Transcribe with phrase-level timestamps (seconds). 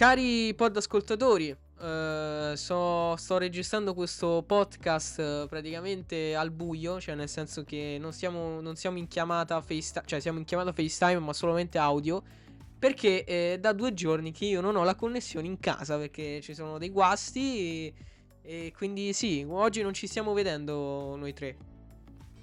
[0.00, 7.28] Cari pod ascoltatori, eh, so- sto registrando questo podcast eh, praticamente al buio, cioè nel
[7.28, 11.34] senso che non siamo, non siamo in chiamata FaceTime, cioè siamo in chiamata FaceTime ma
[11.34, 12.22] solamente audio,
[12.78, 16.54] perché è da due giorni che io non ho la connessione in casa perché ci
[16.54, 17.94] sono dei guasti e,
[18.40, 21.56] e quindi sì, oggi non ci stiamo vedendo noi tre.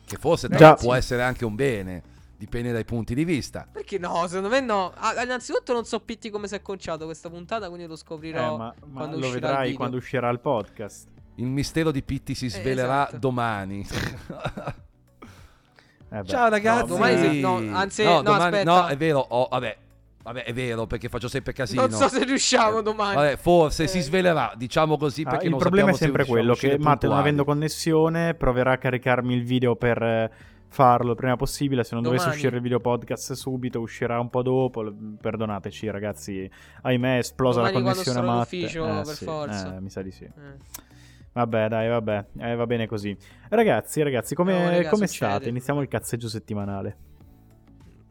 [0.05, 0.75] Che forse Già.
[0.75, 2.03] può essere anche un bene,
[2.37, 3.67] dipende dai punti di vista.
[3.71, 4.25] Perché no?
[4.27, 4.91] Secondo me no.
[4.95, 8.57] Ah, innanzitutto non so Pitti come si è conciato questa puntata, quindi lo scoprirò Eh,
[8.57, 9.77] ma, ma quando lo vedrai video.
[9.77, 11.07] quando uscirà il podcast.
[11.35, 13.17] Il mistero di Pitti si svelerà esatto.
[13.17, 13.85] domani.
[16.09, 16.23] Eh.
[16.23, 16.87] Ciao ragazzi.
[16.87, 18.71] domani se- no, anzi, no, domani- aspetta.
[18.81, 19.19] no, è vero.
[19.19, 19.77] oh, vabbè,
[20.23, 21.81] vabbè, è vero perché faccio sempre casino.
[21.81, 23.15] Non so se riusciamo domani.
[23.15, 23.87] Vabbè, forse Eh.
[23.87, 26.77] si svelerà, diciamo così, Ah, perché il non problema è sappiamo sempre se quello che
[26.81, 30.31] Matt non avendo connessione proverà a caricarmi il video per eh,
[30.69, 32.39] farlo il prima possibile se non dovesse Domani.
[32.41, 36.49] uscire il video podcast subito uscirà un po' dopo perdonateci ragazzi
[36.81, 39.75] ahimè è esplosa Domani la connessione sarò in Matt ufficio, Eh, per sì, forza.
[39.75, 40.31] eh, mi sa di sì Eh.
[41.33, 43.15] vabbè dai vabbè eh, va bene così
[43.49, 45.49] ragazzi ragazzi come, No, raga, come state?
[45.49, 46.97] iniziamo il cazzeggio settimanale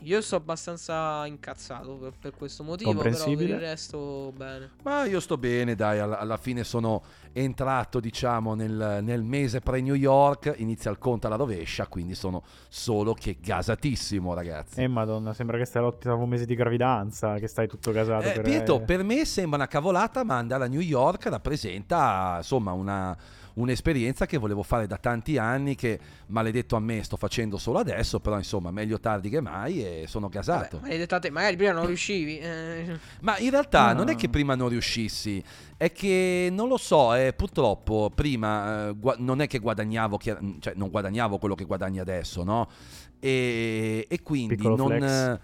[0.06, 3.54] Io sto abbastanza incazzato per, per questo motivo, però per Comprensibile.
[3.54, 4.70] il resto bene.
[4.84, 9.94] Ma io sto bene, dai, alla, alla fine sono entrato, diciamo, nel, nel mese pre-New
[9.94, 14.80] York, inizia il conto alla rovescia, quindi sono solo che gasatissimo, ragazzi.
[14.80, 18.42] eh madonna sembra che stai all'ottavo mese di gravidanza che stai tutto casato Eh, per
[18.42, 23.16] Pietro, per me sembra una cavolata, ma andare a New York rappresenta insomma una,
[23.56, 28.20] un'esperienza che volevo fare da tanti anni, che maledetto a me sto facendo solo adesso,
[28.20, 30.76] però insomma meglio tardi che mai e sono gasato.
[30.76, 32.38] Vabbè, maledetta te, magari prima non riuscivi.
[32.38, 32.98] eh.
[33.20, 33.98] Ma in realtà No.
[34.00, 35.42] non è che prima non riuscissi,
[35.76, 40.40] è che non lo so, eh, purtroppo prima eh, gua- non è che guadagnavo, chiar-
[40.60, 42.68] cioè non guadagnavo quello che guadagni adesso, no?
[43.18, 44.86] E, e quindi Piccolo non...
[44.98, 45.40] flex.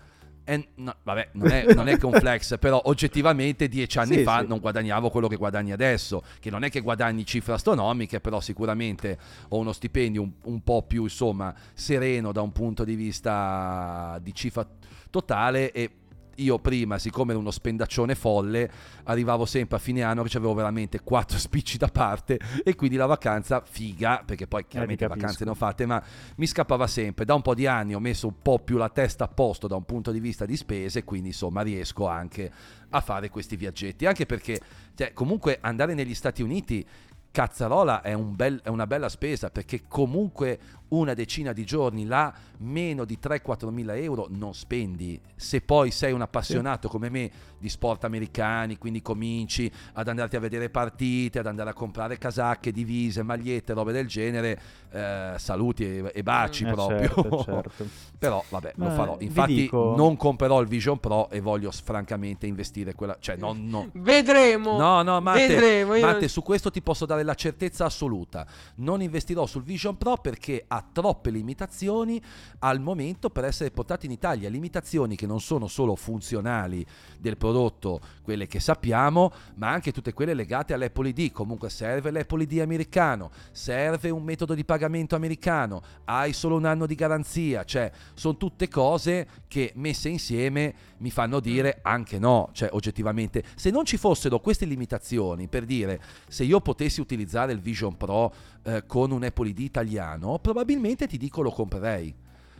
[0.52, 4.16] Eh, eh, no, vabbè, non è, non è che un flex, però oggettivamente dieci anni
[4.18, 4.46] Sì, fa sì.
[4.46, 9.18] non guadagnavo quello che guadagni adesso, che non è che guadagni cifre astronomiche, però sicuramente
[9.48, 14.34] ho uno stipendio un, un po' più, insomma, sereno da un punto di vista di
[14.34, 14.66] cifra
[15.10, 15.90] totale e
[16.37, 18.70] io prima, siccome ero uno spendaccione folle,
[19.04, 23.06] arrivavo sempre a fine anno che avevo veramente quattro spicci da parte e quindi la
[23.06, 26.03] vacanza figa, perché poi chiaramente Eh, vacanze ne ho fatte, ma
[26.37, 27.25] mi scappava sempre.
[27.25, 29.76] Da un po' di anni ho messo un po' più la testa a posto da
[29.76, 32.50] un punto di vista di spese, quindi insomma riesco anche
[32.91, 34.60] a fare questi viaggetti, anche perché
[34.94, 36.87] cioè, comunque andare negli Stati Uniti
[37.32, 40.59] Cazzarola è, un bel- è una bella spesa perché comunque
[40.92, 46.12] una decina di giorni là meno di 3-4 mila euro non spendi se poi sei
[46.12, 51.47] un appassionato come me di sport americani quindi cominci ad andarti a vedere partite ad
[51.47, 54.60] andare a comprare casacche divise magliette robe del genere
[54.91, 57.86] eh, saluti e, e baci Eh, proprio certo, certo.
[58.19, 62.47] però vabbè lo Ma farò infatti dico- non comprerò il Vision Pro e voglio francamente
[62.47, 64.76] investire quella cioè non, no, Vedremo.
[64.78, 65.98] No, no, Matte, Vedremo.
[65.98, 68.47] Matte, su questo ti posso dare la certezza assoluta.
[68.76, 72.20] Non investirò sul Vision Pro perché ha troppe limitazioni
[72.60, 74.48] al momento per essere portati in Italia.
[74.48, 76.84] Limitazioni che non sono solo funzionali
[77.19, 81.32] del prodotto, quelle che sappiamo, ma anche tutte quelle legate all'Apple ID.
[81.32, 86.87] Comunque serve l'Apple ID americano, serve un metodo di pagamento americano, hai solo un anno
[86.87, 92.70] di garanzia, cioè sono tutte cose che messe insieme mi fanno dire anche no, cioè
[92.72, 97.96] oggettivamente se non ci fossero queste limitazioni per dire se io potessi utilizzare il Vision
[97.96, 98.32] Pro
[98.62, 102.14] eh, con un Apple ID italiano, probabilmente ti dico lo comprerei.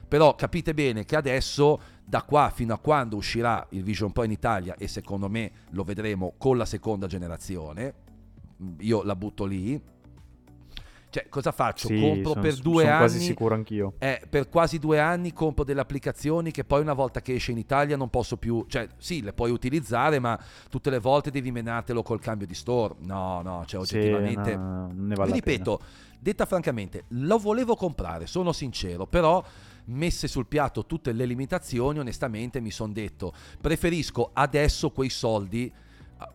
[0.09, 4.33] Però capite bene che adesso, da qua fino a quando uscirà il Vision Pro in
[4.33, 7.95] Italia, e secondo me lo vedremo con la seconda generazione,
[8.81, 9.81] io la butto lì.
[11.13, 11.89] Cioè, cosa faccio?
[11.89, 12.99] Sì, Compro son- per due son anni.
[13.01, 17.21] quasi sicuro anch'io Eh, per quasi due anni compro delle applicazioni che poi una volta
[17.21, 20.39] che esce in Italia non posso più, cioè sì, le puoi utilizzare, ma
[20.71, 22.95] tutte le volte devi menartelo col cambio di store.
[23.01, 24.57] No, no, cioè Sì, oggettivamente...
[24.57, 25.57] no, non ne vale Vi la pena.
[25.59, 25.81] ripeto,
[26.19, 29.45] detta francamente, lo volevo comprare, sono sincero, però
[29.87, 35.71] messe sul piatto tutte le limitazioni, onestamente mi sono detto, preferisco adesso quei soldi,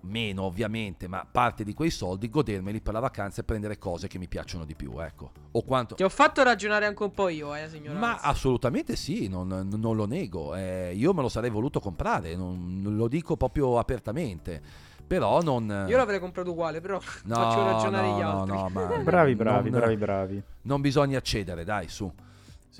[0.01, 4.17] meno ovviamente, ma parte di quei soldi, godermeli per la vacanza e prendere cose che
[4.17, 5.31] mi piacciono di più, ecco.
[5.51, 5.95] O quanto...
[5.95, 7.97] Ti ho fatto ragionare anche un po' io, eh, signora.
[7.99, 10.55] Ma assolutamente sì, non, non lo nego.
[10.55, 14.61] eh, io me lo sarei voluto comprare, non, non lo dico proprio apertamente.
[15.07, 15.85] Però non.
[15.87, 18.55] Io l'avrei comprato uguale, però No, faccio ragionare no, gli no, altri.
[18.55, 22.11] no, ma bravi bravi non- bravi bravi Non bisogna accedere, dai, su.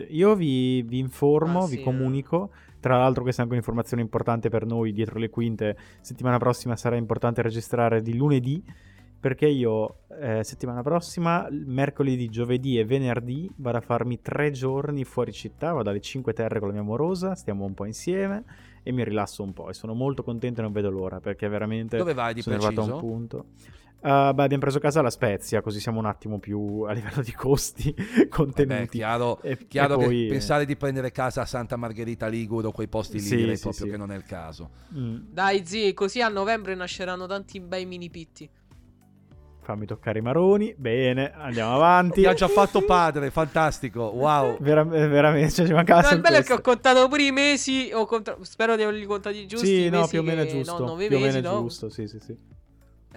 [0.09, 2.51] Io vi, vi informo, Ah, vi sì, comunico.
[2.79, 5.75] Tra l'altro, questa è anche un'informazione importante per noi dietro le quinte.
[6.01, 8.63] Settimana prossima sarà importante registrare di lunedì.
[9.19, 15.31] Perché io eh, settimana prossima, mercoledì, giovedì e venerdì, vado a farmi tre giorni fuori
[15.31, 15.73] città.
[15.73, 17.33] Vado alle 5 Terre con la mia amorosa.
[17.33, 18.43] Stiamo un po' insieme.
[18.87, 21.97] e mi rilasso un po' e sono molto contento e non vedo l'ora perché veramente
[21.97, 23.05] Dove vai di sono arrivato a un preciso?
[23.05, 23.45] punto.
[23.99, 27.31] Uh, beh, abbiamo preso casa la Spezia, così siamo un attimo più a livello di
[27.33, 28.97] costi Vabbè, contenuti.
[28.99, 32.71] chiaro, E- chiaro e che poi- pensare di prendere casa a Santa Margherita Ligure o
[32.71, 33.91] quei posti lì Sì, direi sì, proprio sì.
[33.91, 34.69] che non è il caso.
[34.95, 38.47] Mm, Dai, zi, così a novembre nasceranno tanti bei mini pitti.
[39.63, 40.73] fammi toccare i maroni.
[40.77, 42.21] Bene, andiamo avanti.
[42.21, 44.57] Ti ha già fatto padre, fantastico, wow.
[44.61, 47.89] Vera- veramente, cioè, ci mancava No, il bello è che ho contato pure i mesi.
[47.91, 49.65] Ho conta- Spero di averli contati giusti.
[49.65, 50.85] Sì, i no, mesi più o meno è giusto.
[50.85, 51.61] No, più o mesi, meno è no?
[51.63, 52.37] giusto, sì, sì, sì.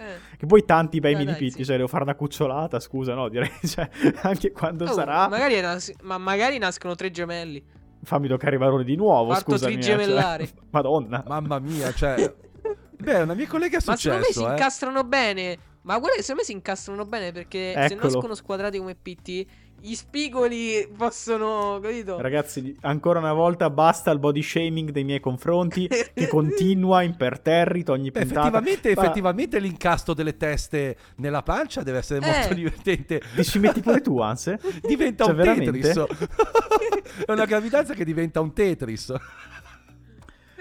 [0.01, 0.37] Eh.
[0.37, 1.65] Che poi tanti bei mini dai, pitti, sì.
[1.65, 3.89] cioè devo fare una cucciolata, scusa, no, direi, cioè,
[4.23, 7.63] anche quando Oh, sarà, Magari nas- ma magari nascono tre gemelli.
[8.03, 9.73] fammi toccare i maroni di nuovo, Parto scusami.
[9.73, 10.47] eh, trigemellare.
[10.47, 11.23] cioè, Madonna.
[11.27, 12.33] Mamma mia, cioè...
[13.01, 14.51] Beh, una mia collega è Ma secondo me si successo, eh.
[14.55, 15.57] incastrano bene.
[15.83, 18.01] Ma guarda, secondo me si incastrano bene perché se Eccolo.
[18.03, 19.47] nascono squadrati come pitti,
[19.81, 22.19] gli spigoli possono, capito?
[22.21, 28.11] Ragazzi, ancora una volta basta il body shaming dei miei confronti che continua imperterrito ogni
[28.11, 28.47] Beh, puntata.
[28.59, 32.55] effettivamente, Ma effettivamente l'incasto delle teste nella pancia deve essere molto Eh.
[32.55, 33.21] divertente.
[33.35, 34.59] Ti ci metti pure tu, Anse?
[34.81, 35.79] Diventa Cioè, un veramente?
[35.79, 36.05] Tetris.
[37.25, 39.13] è una gravidanza che diventa un Tetris.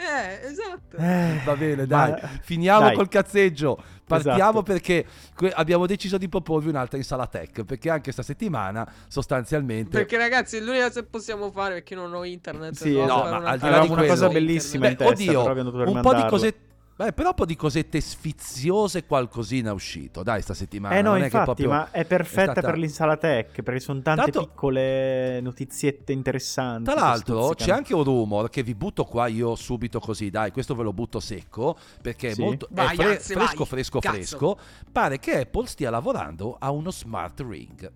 [0.00, 0.96] Eh, esatto.
[0.96, 2.14] Eh, Va bene, ma- dai.
[2.40, 2.94] Finiamo dai.
[2.94, 3.76] col cazzeggio.
[4.06, 4.62] Partiamo Esatto.
[4.62, 5.06] perché
[5.36, 7.64] que- abbiamo deciso di proporvi un'altra Insalatech.
[7.64, 9.90] Perché anche sta settimana, sostanzialmente.
[9.90, 12.74] Perché ragazzi, l'unica cosa che possiamo fare perché non ho internet.
[12.74, 15.04] Sì, no, ma una- al di là Avevamo di una quello- cosa bellissima in Beh,
[15.04, 16.68] testa, oddio, un po' di cosette.
[17.00, 20.96] Beh, però un po' di cosette sfiziose qualcosina è uscito, dai, sta settimana.
[20.98, 24.02] Eh no, non è che infatti, proprio ma è perfetta stata- per l'insalatech, perché sono
[24.02, 26.84] tante Tanto- piccole notiziette interessanti.
[26.90, 30.74] Tra l'altro c'è anche un rumor che vi butto qua io subito così, dai, questo
[30.74, 32.42] ve lo butto secco perché Sì?
[32.42, 33.66] è molto è Vai, fre- anzi, fresco vai.
[33.66, 34.14] fresco Cazzo.
[34.14, 34.58] fresco.
[34.92, 37.90] Pare che Apple stia lavorando a uno smart ring.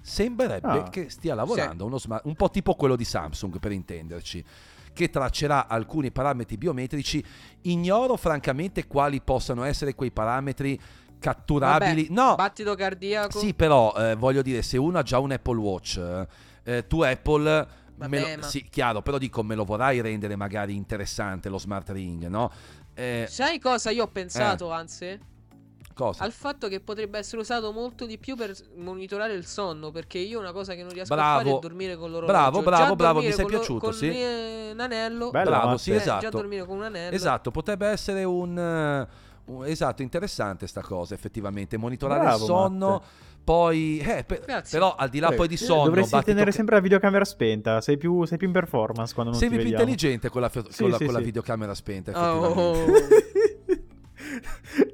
[0.00, 0.88] Sembrerebbe Ah.
[0.88, 4.44] che stia lavorando a uno smart un po' tipo quello di Samsung per intenderci
[4.98, 7.24] che traccerà alcuni parametri biometrici.
[7.62, 10.78] Ignoro francamente quali possano essere quei parametri
[11.20, 12.08] catturabili.
[12.08, 13.38] Vabbè, no, Battito cardiaco.
[13.38, 16.00] sì, però eh, voglio dire, se uno ha già un Apple Watch,
[16.64, 17.68] eh, tu Apple...
[17.94, 21.90] Vabbè, lo- ma- Sì, chiaro, però dico, me lo vorrai rendere magari interessante lo smart
[21.90, 22.50] ring, no?
[22.94, 25.20] Eh, Sai cosa io ho pensato, Anse?
[25.98, 26.22] Cosa?
[26.24, 29.90] Al fatto che potrebbe essere usato molto di più per monitorare il sonno.
[29.90, 31.38] Perché io una cosa che non riesco a Bravo.
[31.38, 32.32] fare è dormire con l'orologio.
[32.32, 34.08] Bravo, bravo, Già bravo, mi sei piaciuto, con sì.
[34.08, 35.30] un anello.
[35.30, 36.20] Bello, Bravo, sì, eh, esatto.
[36.22, 37.14] Già dormire con un anello.
[37.14, 38.56] Esatto, potrebbe essere un...
[38.56, 41.76] un- esatto, interessante sta cosa, effettivamente.
[41.76, 43.06] Monitorare Bravo, il sonno, Matte.
[43.42, 43.98] poi...
[43.98, 45.84] eh, per- però al di là poi di eh, sonno...
[45.84, 49.40] Dovresti battito tenere sempre la videocamera spenta, sei più, sei più in performance quando non
[49.40, 49.84] Sei ti più vediamo.
[49.90, 51.24] intelligente con la, fo- Sì, con la- sì, con la sì.
[51.24, 53.32] videocamera spenta, Oh, effettivamente.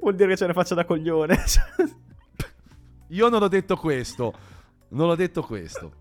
[0.05, 1.35] Vuol dire che ce ne faccio da coglione.
[3.09, 4.33] Io non ho detto questo.
[4.89, 5.93] Non ho detto questo.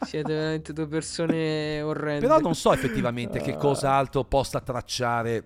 [0.00, 2.26] Siete veramente due persone orrende.
[2.26, 3.56] Però non so effettivamente che Ah.
[3.58, 5.44] cosa altro possa tracciare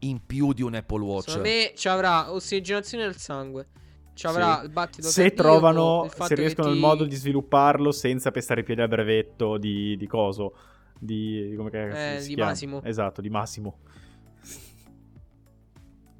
[0.00, 1.30] in più di un Apple Watch.
[1.30, 3.66] Secondo me ci avrà ossigenazione del sangue.
[4.14, 4.66] Ci avrà Sì.
[4.66, 8.64] il battito se cardiaco, trovano, se riescono ti- il modo di svilupparlo senza pestare i
[8.64, 10.54] piedi al brevetto di, di coso.
[10.96, 12.40] Di, come che Eh, si di?
[12.40, 12.80] Massimo.
[12.84, 13.78] Esatto, di Massimo.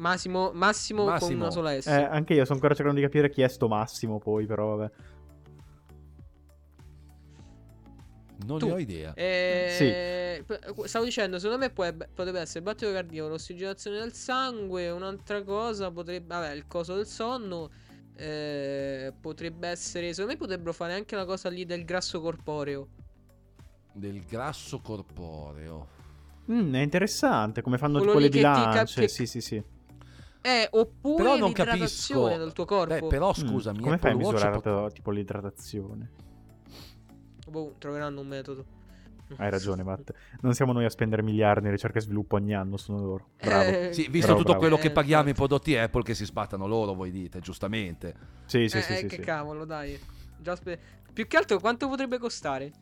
[0.01, 1.43] Massimo, Massimo, con Massimo.
[1.43, 1.87] una sola S.
[1.87, 4.93] Eh, anche io sto ancora cercando di capire chi è sto Massimo poi, però vabbè.
[8.47, 8.67] Non Tu.
[8.67, 9.13] ne ho idea.
[9.15, 14.89] Eh, p- Stavo dicendo, secondo me può- potrebbe essere il battito cardiaco, l'ossigenazione del sangue,
[14.91, 16.27] un'altra cosa potrebbe...
[16.27, 17.71] Vabbè, il coso del sonno.
[18.17, 20.09] eh, potrebbe essere...
[20.15, 22.89] Secondo me potrebbero fare anche la cosa lì del grasso corporeo.
[23.93, 25.89] Del grasso corporeo.
[26.51, 29.01] Mm, è interessante come fanno Quello tipo lì le che ti cap- bilance.
[29.03, 29.63] che- Sì, sì, sì.
[30.43, 32.39] Eh, oppure Però non l'idratazione capisco.
[32.39, 32.95] del tuo corpo.
[32.95, 36.11] Beh, però Mm, scusami, come fai a misurare pot- tipo l'idratazione?
[37.49, 38.65] Boh, troveranno un metodo.
[39.37, 40.11] Hai ragione, Matt.
[40.41, 43.29] Non siamo noi a spendere miliardi in ricerca e sviluppo ogni anno, sono loro.
[43.41, 43.71] Bravo.
[43.71, 44.59] Eh, Sì, visto Bravo, tutto bravo.
[44.59, 45.47] quello Eh, che paghiamo in infatti.
[45.49, 48.15] prodotti Apple che si spattano loro, voi dite, giustamente.
[48.47, 49.21] Sì, sì, eh, sì, eh, sì, che sì.
[49.23, 49.99] cavolo, dai.
[50.37, 50.79] Già spe-
[51.13, 52.73] Più che altro quanto potrebbe costare?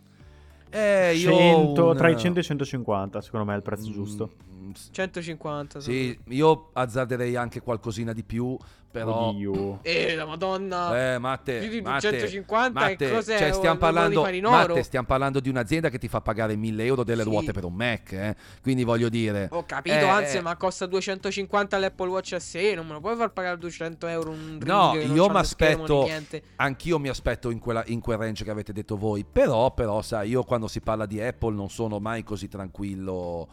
[0.71, 3.89] Eh, io 100 un- tra i 100 e i 150, secondo me è il prezzo
[3.89, 4.31] Mm, giusto.
[4.69, 5.81] Mm, s- 150.
[5.81, 8.57] Sì, io azzarderei anche qualcosina di più,
[8.91, 9.29] però...
[9.29, 9.81] Oddio.
[9.83, 11.13] Eh, la madonna.
[11.15, 13.39] Eh, Matte, Più di Matte, 250, Matte, che cos'è?
[13.39, 14.23] cioè, stiamo parlando?
[14.23, 17.29] Matte, stiamo parlando di un'azienda che ti fa pagare 1000 euro delle Sì.
[17.29, 18.35] ruote per un Mac, eh?
[18.63, 19.49] quindi voglio dire...
[19.53, 20.41] Ho capito, Eh, anzi, eh.
[20.41, 22.75] ma costa 250 l'Apple Watch a sé.
[22.75, 26.43] Non me lo puoi far pagare 200 euro un No, io m'aspetto- niente.
[26.57, 30.31] Anch'io mi aspetto in, quella- in quel range che avete detto voi, però, però, sai,
[30.31, 33.47] io quando si parla di Apple non sono mai così tranquillo,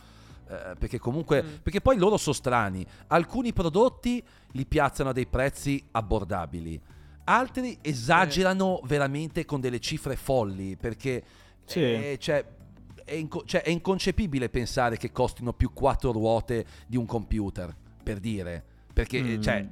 [0.47, 1.47] eh, perché comunque, Mm.
[1.63, 6.79] perché poi loro sono strani, alcuni prodotti li piazzano a dei prezzi abbordabili,
[7.25, 11.23] altri esagerano veramente con delle cifre folli, perché
[11.65, 11.79] Sì.
[11.81, 12.45] eh, cioè,
[13.03, 18.19] è, inco- cioè, è inconcepibile pensare che costino più quattro ruote di un computer, per
[18.19, 18.63] dire.
[18.93, 19.41] Perché, Mm.
[19.41, 19.67] cioè,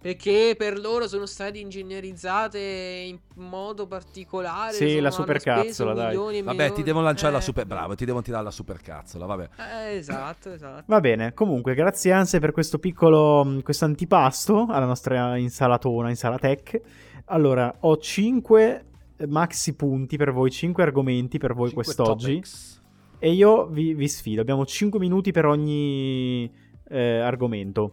[0.00, 4.74] Perché per loro sono state ingegnerizzate in modo particolare.
[4.74, 6.06] Sì, la supercazzola, dai.
[6.08, 7.66] milioni vabbè, milioni- ti devono lanciare la Eh, super...
[7.66, 9.48] Bravo, ti devono tirare la supercazzola, vabbè.
[9.88, 10.84] Eh, esatto, esatto.
[10.86, 16.80] Va bene, comunque, grazie Anse per questo piccolo, mh, questo antipasto alla nostra insalatona, insalatech.
[17.26, 18.84] Allora, ho 5
[19.26, 22.26] maxi punti per voi, 5 argomenti per voi Cinque quest'oggi.
[22.26, 22.82] topics.
[23.18, 26.48] E io vi, vi sfido, abbiamo 5 minuti per ogni
[26.88, 27.90] eh, argomento.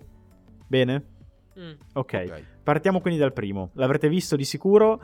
[0.67, 1.03] Bene?
[1.59, 1.71] Mm.
[1.93, 2.43] ok, Ok.
[2.63, 3.69] partiamo quindi dal primo.
[3.73, 5.01] L'avrete visto di sicuro.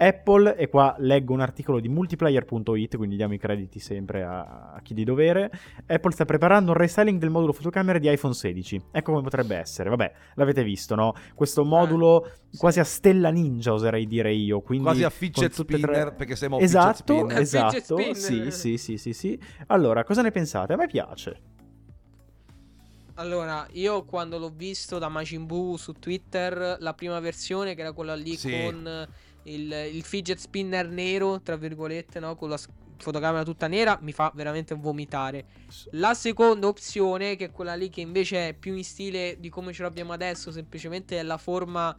[0.00, 4.80] Apple, e qua leggo un articolo di multiplayer.it, quindi diamo i crediti sempre a, a
[4.80, 5.50] chi di dovere.
[5.86, 8.80] Apple sta preparando un restyling del modulo fotocamera di iPhone 16.
[8.92, 9.88] Ecco come potrebbe essere.
[9.90, 11.14] Vabbè, l'avete visto, no?
[11.34, 12.58] Questo modulo sì.
[12.58, 14.60] quasi a stella ninja, oserei dire io.
[14.60, 17.36] Quindi Quasi a fidget spinner, tre- perché siamo un fidget Esatto, spinner.
[17.38, 18.14] Fidget esatto.
[18.14, 19.40] Sì, sì, sì, sì, sì.
[19.66, 20.74] Allora, cosa ne pensate?
[20.74, 21.40] A me piace.
[23.18, 27.92] Allora, io quando l'ho visto da Majin Buu su Twitter, la prima versione, che era
[27.92, 28.48] quella lì Sì.
[28.50, 29.08] con
[29.42, 32.36] il, il fidget spinner nero, tra virgolette, no?
[32.36, 32.58] Con la
[32.96, 35.46] fotocamera tutta nera, mi fa veramente vomitare.
[35.92, 39.72] La seconda opzione, che è quella lì che invece è più in stile di come
[39.72, 41.96] ce l'abbiamo adesso, semplicemente è la forma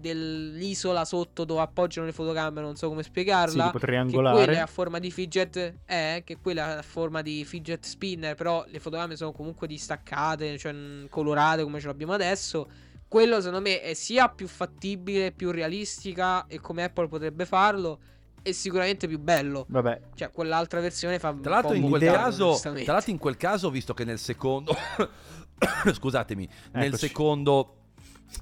[0.00, 3.66] dell'isola sotto dove appoggiano le fotocamere, non so come Sì, spiegarla.
[3.66, 4.58] tipo che quella è triangolare.
[4.60, 8.78] a forma di fidget eh, che quella è a forma di fidget spinner però le
[8.80, 10.74] fotocamere sono comunque distaccate cioè
[11.08, 12.68] colorate come ce l'abbiamo adesso
[13.08, 17.98] quello secondo me è sia più fattibile più realistica e come Apple potrebbe farlo
[18.42, 22.58] e sicuramente più bello Vabbè, cioè quell'altra versione fa Tra l'altro, un in quel caso,
[22.60, 24.76] tra l'altro in quel caso, visto che nel secondo,
[25.94, 27.06] scusatemi, nel Eccoci.
[27.06, 27.74] secondo,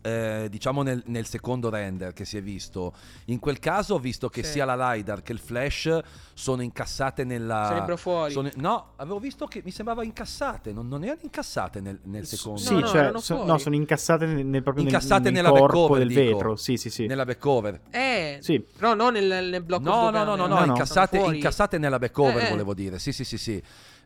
[0.03, 2.93] eh, diciamo nel, nel secondo render che si è visto,
[3.27, 4.53] in quel caso, ho visto che Sì.
[4.53, 5.99] sia la LiDAR che il flash
[6.35, 7.67] sono incassate nella...
[7.69, 11.99] sarebbero fuori sono- no, avevo visto che mi sembrava incassate, non, non erano incassate nel,
[12.05, 12.59] nel secondo.
[12.61, 15.43] sì, No, no, cioè, erano so- no, sono incassate nel, nel- proprio nel- Incassate nel,
[15.43, 16.21] nella corpo del dico.
[16.21, 16.57] vetro.
[16.57, 17.07] Sì, sì, sì.
[17.07, 17.81] Nella backover.
[17.91, 18.59] eh Sì.
[18.77, 20.65] però non nel, nel blocco No, no, no, no, no, No, no.
[20.67, 22.51] incassate, incassate nella backover, Eh, eh.
[22.51, 22.99] volevo dire.
[22.99, 23.63] Sì, sì, sì, sì.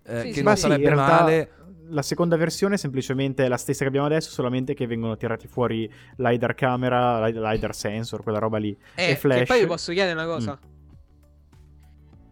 [0.09, 1.51] Eh, Sì, che sì, non sarebbe realtà male.
[1.89, 5.91] La seconda versione è semplicemente la stessa che abbiamo adesso, solamente che vengono tirati fuori
[6.17, 8.77] LiDAR camera, Lid- LiDAR sensor, quella roba lì.
[8.95, 9.37] eh, e flash.
[9.37, 9.41] Mm.
[9.41, 10.59] che poi vi posso chiedere una cosa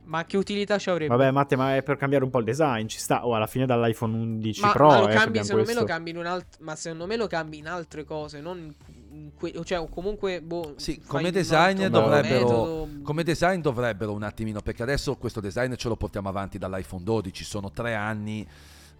[0.06, 2.86] ma che utilità ci avrebbe Vabbè, Matte, ma è per cambiare un po' il design,
[2.86, 3.26] ci sta.
[3.26, 5.84] Oh, alla fine dall'iPhone 11 Ma, Pro ma lo eh, cambi, abbiamo secondo me lo
[5.84, 8.74] cambi in un alt- ma secondo me lo cambi in altre cose, non
[9.10, 12.44] in, que- cioè o comunque boh, Sì, come design dovrebbero
[12.84, 12.88] metodo.
[13.02, 17.42] come design dovrebbero un attimino perché adesso questo design ce lo portiamo avanti dall'iPhone 12,
[17.44, 18.46] sono tre anni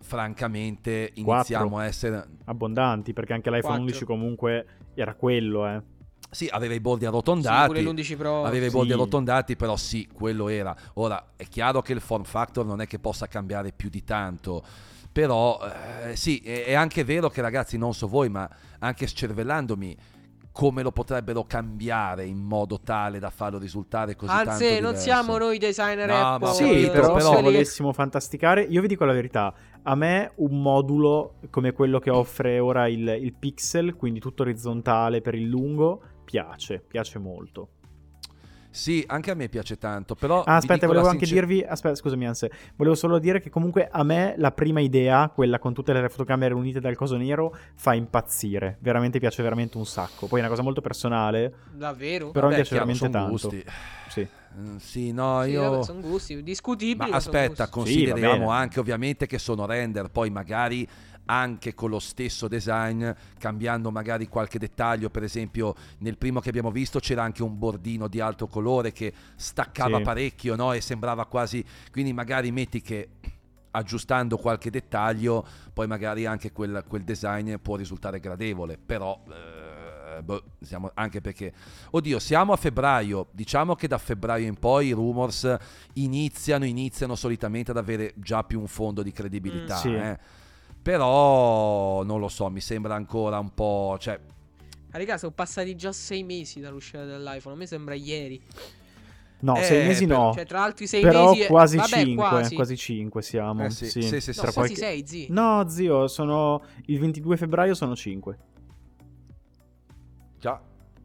[0.05, 1.79] francamente iniziamo Quattro.
[1.79, 3.83] a essere Abbondanti, perché anche l'iPhone Quattro.
[3.83, 5.83] 11 comunque era quello, eh.
[6.31, 7.67] sì, aveva i bordi Sì, arrotondati.
[7.69, 8.45] pure l'11 Pro.
[8.45, 8.77] Aveva i sì.
[8.77, 10.77] bordi arrotondati, però sì, quello era.
[10.95, 14.63] Ora, è chiaro che il form factor non è che possa cambiare più di tanto.
[15.11, 15.61] Però
[16.05, 18.49] eh, sì, è, è anche vero che ragazzi, non so voi, ma
[18.81, 19.97] anche scervellandomi,
[20.55, 25.01] come lo potrebbero cambiare in modo tale da farlo risultare così tanto Anzi, non diverso.
[25.01, 26.53] siamo noi designer No, Apple.
[26.53, 29.53] Sì, però, però- se volessimo fantasticare, io vi dico la verità.
[29.83, 35.21] A me un modulo come quello che offre ora il, il Pixel, quindi tutto orizzontale
[35.21, 37.71] per il lungo, piace, piace molto.
[38.75, 40.43] Sì, anche a me piace tanto, però...
[40.43, 41.63] Ah, aspetta, volevo anche sincer- dirvi.
[41.65, 42.51] Aspetta, scusami, Anse.
[42.75, 46.55] Volevo solo dire che comunque a me la prima idea, quella con tutte le fotocamere
[46.55, 48.79] unite dal coso nero, fa impazzire.
[48.81, 50.27] Veramente piace veramente un sacco.
[50.27, 52.33] Poi è una cosa molto personale, Davvero?
[52.33, 53.31] però mi Vabbè, piace chiaro, veramente tanto.
[53.31, 53.65] gusti.
[54.09, 54.29] Sì.
[54.59, 55.83] Mm, Sì, no, Sì, io...
[55.85, 57.11] sono gusti discutibili.
[57.11, 57.63] Ma aspetta, gusti.
[57.65, 58.51] Sì, consideriamo bene.
[58.51, 60.87] anche ovviamente che sono render, poi magari
[61.27, 66.71] anche con lo stesso design, cambiando magari qualche dettaglio, per esempio nel primo che abbiamo
[66.71, 70.03] visto c'era anche un bordino di altro colore che staccava Sì.
[70.03, 70.73] parecchio, no?
[70.73, 73.09] E sembrava quasi, quindi magari metti che
[73.71, 79.21] aggiustando qualche dettaglio, poi magari anche quel, quel design può risultare gradevole, però...
[79.29, 81.53] eh, boh, siamo- anche perché,
[81.91, 83.27] oddio, siamo a febbraio.
[83.33, 85.57] Diciamo che da febbraio in poi i rumors
[85.95, 89.75] iniziano, iniziano solitamente ad avere già più un fondo di credibilità.
[89.77, 89.95] Mm, sì.
[89.95, 90.19] eh.
[90.85, 93.97] Però non lo so, mi sembra ancora un po'.
[93.99, 94.21] Cioè,
[94.91, 97.55] Ah, raga, sono passati già sei mesi dall'uscita dell'iPhone.
[97.57, 98.41] A me sembra ieri.
[99.41, 100.33] No, Eh, sei mesi no.
[100.35, 101.43] Cioè, tra altri sei però mesi.
[101.43, 102.55] e- quasi Vabbè, 5, quasi.
[102.55, 103.65] quasi 5 siamo.
[103.65, 104.03] Eh sì, sì.
[104.03, 104.39] sì, sì, sì.
[104.39, 105.27] No, Tra quasi qualche- sei, zi.
[105.31, 108.39] No, zio, sono il 22 febbraio sono 5.
[110.39, 110.61] già.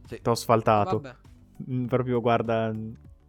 [0.07, 0.19] sì.
[0.21, 0.99] T'ho sfaltato.
[0.99, 1.15] Vabbè.
[1.71, 2.71] Mm, Proprio guarda,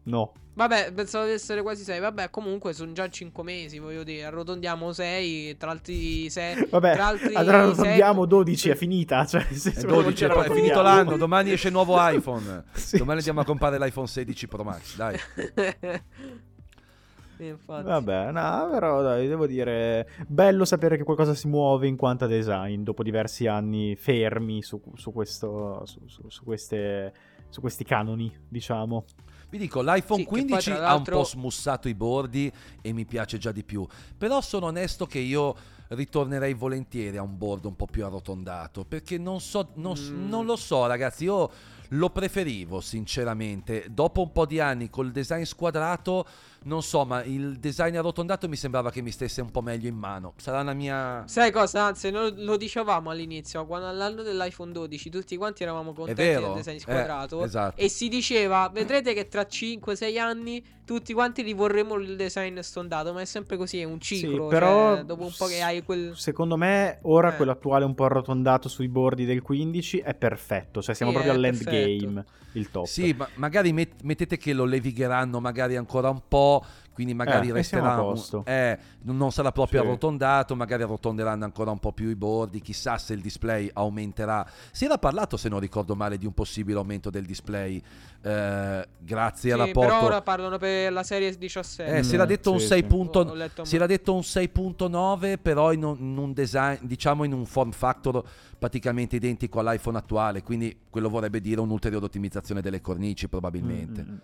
[0.04, 0.33] no.
[0.61, 2.00] Vabbè, pensavo di essere quasi 6.
[2.00, 4.25] Vabbè, comunque sono già 5 mesi, voglio dire.
[4.26, 6.67] Arrotondiamo 6, tra altri 6.
[6.69, 9.25] Vabbè, tra altri allora abbiamo 12, è finita.
[9.25, 10.83] Cioè, È non 12, ce la poi è finito arrotondiamo.
[10.83, 12.64] l'anno, domani esce il nuovo iPhone.
[12.75, 12.99] Sì.
[12.99, 15.19] Domani andiamo a comprare l'iPhone 16 Pro Max, dai.
[17.38, 17.85] Infatti.
[17.85, 22.29] Vabbè, no, però dai, devo dire, bello sapere che qualcosa si muove in quanto a
[22.29, 27.14] design dopo diversi anni fermi su, su questo, su, su, su queste,
[27.49, 29.07] su questi canoni, diciamo.
[29.50, 32.92] Vi dico, l'iPhone Sì, che poi, 15 tra ha un po' smussato i bordi e
[32.92, 33.87] mi piace già di più.
[34.16, 35.54] Però sono onesto che io
[35.88, 38.85] ritornerei volentieri a un bordo un po' più arrotondato.
[38.85, 40.28] Perché non so, non, Mm.
[40.28, 41.25] non lo so, ragazzi.
[41.25, 41.50] Io
[41.88, 43.87] lo preferivo, sinceramente.
[43.90, 46.25] Dopo un po' di anni col design squadrato,
[46.64, 49.97] non so, ma il design arrotondato mi sembrava che mi stesse un po' meglio in
[49.97, 50.35] mano.
[50.37, 51.23] Sarà una mia.
[51.26, 51.85] Sai cosa?
[51.85, 56.76] Anzi, lo, lo dicevamo all'inizio, quando all'anno dell'iPhone 12 tutti quanti eravamo contenti del design
[56.76, 57.43] eh, squadrato.
[57.45, 57.81] esatto.
[57.81, 63.21] E si diceva, vedrete che tra 5-6 anni tutti quanti rivorremmo il design stondato, ma
[63.21, 64.45] è sempre così, è un ciclo.
[64.45, 66.17] Sì, però cioè, dopo un po' che hai quel...
[66.17, 67.37] Secondo me ora Eh.
[67.37, 71.38] quello attuale un po' arrotondato sui bordi del 15 è perfetto, cioè siamo Sì, proprio
[71.38, 72.25] all'endgame,
[72.55, 72.87] il top.
[72.87, 76.50] Sì, ma magari met- mettete che lo levigheranno magari ancora un po',
[76.92, 79.87] quindi magari Eh, e siamo resterà un- eh, non sarà proprio Sì.
[79.87, 84.47] arrotondato, magari arrotonderanno ancora un po' più i bordi, chissà se il display aumenterà.
[84.71, 87.80] Si era parlato, se non ricordo male, di un possibile aumento del display
[88.23, 91.97] eh, grazie Sì, rapporto però ora parlano per la serie 17.
[91.99, 92.87] eh, si Mm, era detto un sì, 6 sì.
[92.87, 97.47] punto- si era detto un 6.9 però in un, in un design diciamo in un
[97.47, 98.23] form factor
[98.59, 104.12] praticamente identico all'iPhone attuale quindi quello vorrebbe dire un'ulteriore ottimizzazione delle cornici probabilmente Mm, mm,
[104.12, 104.19] mm.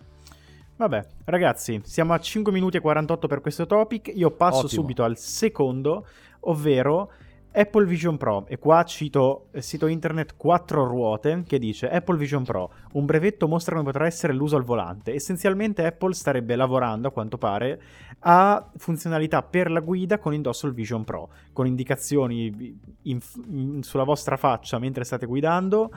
[0.77, 4.11] Vabbè, ragazzi, siamo a 5 minuti e 48 per questo topic.
[4.15, 4.83] Io passo Ottimo.
[4.83, 6.07] subito al secondo,
[6.41, 7.11] ovvero
[7.53, 8.45] Apple Vision Pro.
[8.47, 13.49] E qua cito il sito internet 4 ruote che dice Apple Vision Pro, un brevetto
[13.49, 15.15] mostra come potrà essere l'uso al volante.
[15.15, 17.81] Essenzialmente Apple starebbe lavorando, a quanto pare,
[18.21, 24.05] a funzionalità per la guida con indosso il Vision Pro, con indicazioni in- in- sulla
[24.05, 25.91] vostra faccia mentre state guidando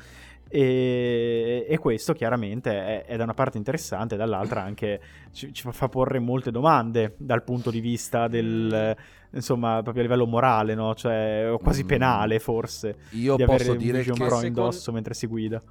[0.49, 4.99] e, e questo chiaramente è, è da una parte interessante, dall'altra anche
[5.31, 8.95] ci, ci fa porre molte domande dal punto di vista del,
[9.31, 10.93] insomma, proprio a livello morale, no?
[10.95, 11.87] Cioè, o quasi Mm.
[11.87, 15.27] penale forse, io di posso avere un dire Vision che Pro Secondo- indosso mentre si
[15.27, 15.61] guida.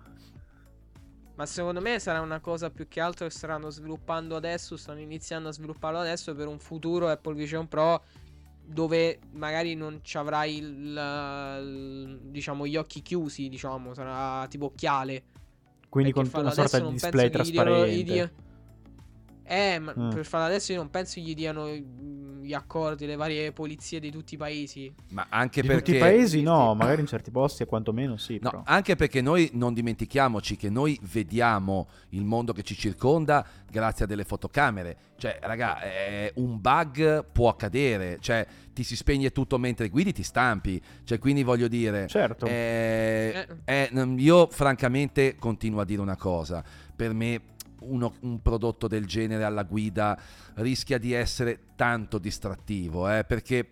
[1.34, 5.48] Ma secondo me sarà una cosa più che altro che staranno sviluppando adesso, stanno iniziando
[5.48, 8.02] a svilupparlo adesso per un futuro Apple Vision Pro
[8.70, 10.66] dove magari non ci avrai il,
[11.62, 15.22] il- diciamo gli occhi chiusi, diciamo, sarà tipo occhiale.
[15.88, 18.02] Quindi Perché con una sorta di display diano- trasparente.
[18.04, 18.30] dia-
[19.48, 20.10] Eh, ma Mm.
[20.10, 24.10] per farlo adesso io non penso gli diano mm, gli accordi, le varie polizie di
[24.10, 24.92] tutti i paesi.
[25.10, 28.38] ma anche Di perché tutti i paesi no, magari in certi posti e quantomeno sì.
[28.40, 28.62] No, però.
[28.66, 34.08] anche perché noi non dimentichiamoci che noi vediamo il mondo che ci circonda grazie a
[34.08, 34.96] delle fotocamere.
[35.18, 40.22] Cioè, raga, eh, un bug può accadere, cioè ti si spegne tutto mentre guidi, ti
[40.22, 40.80] stampi.
[41.04, 42.46] Cioè, quindi voglio dire, Certo.
[42.46, 46.62] eh, eh, mm, io francamente continuo a dire una cosa.
[46.94, 47.40] Per me
[47.80, 50.18] uno- un prodotto del genere alla guida
[50.54, 53.70] rischia di essere tanto distrattivo, eh, perché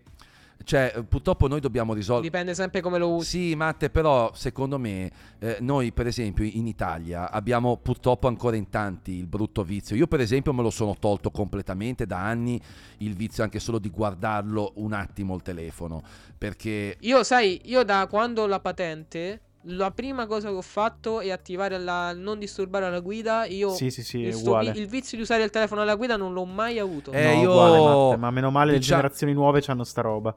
[0.64, 2.28] cioè, purtroppo noi dobbiamo risolvere...
[2.28, 3.50] Dipende sempre come lo usi.
[3.50, 8.68] Sì, Matte, però secondo me eh, noi per esempio in Italia abbiamo purtroppo ancora in
[8.68, 9.94] tanti il brutto vizio.
[9.94, 12.60] Io per esempio me lo sono tolto completamente da anni
[12.98, 16.02] il vizio anche solo di guardarlo un attimo il telefono,
[16.36, 21.20] perché Io, sai, io da quando ho la patente, la prima cosa che ho fatto
[21.20, 23.46] è attivare la non disturbare la guida.
[23.46, 26.32] Io Sì, sì, sì, il, sto il vizio di usare il telefono alla guida non
[26.32, 27.12] l'ho mai avuto.
[27.12, 30.34] Eh, no, io- uguale, Matte, ma meno male le generazioni nuove hanno sta roba.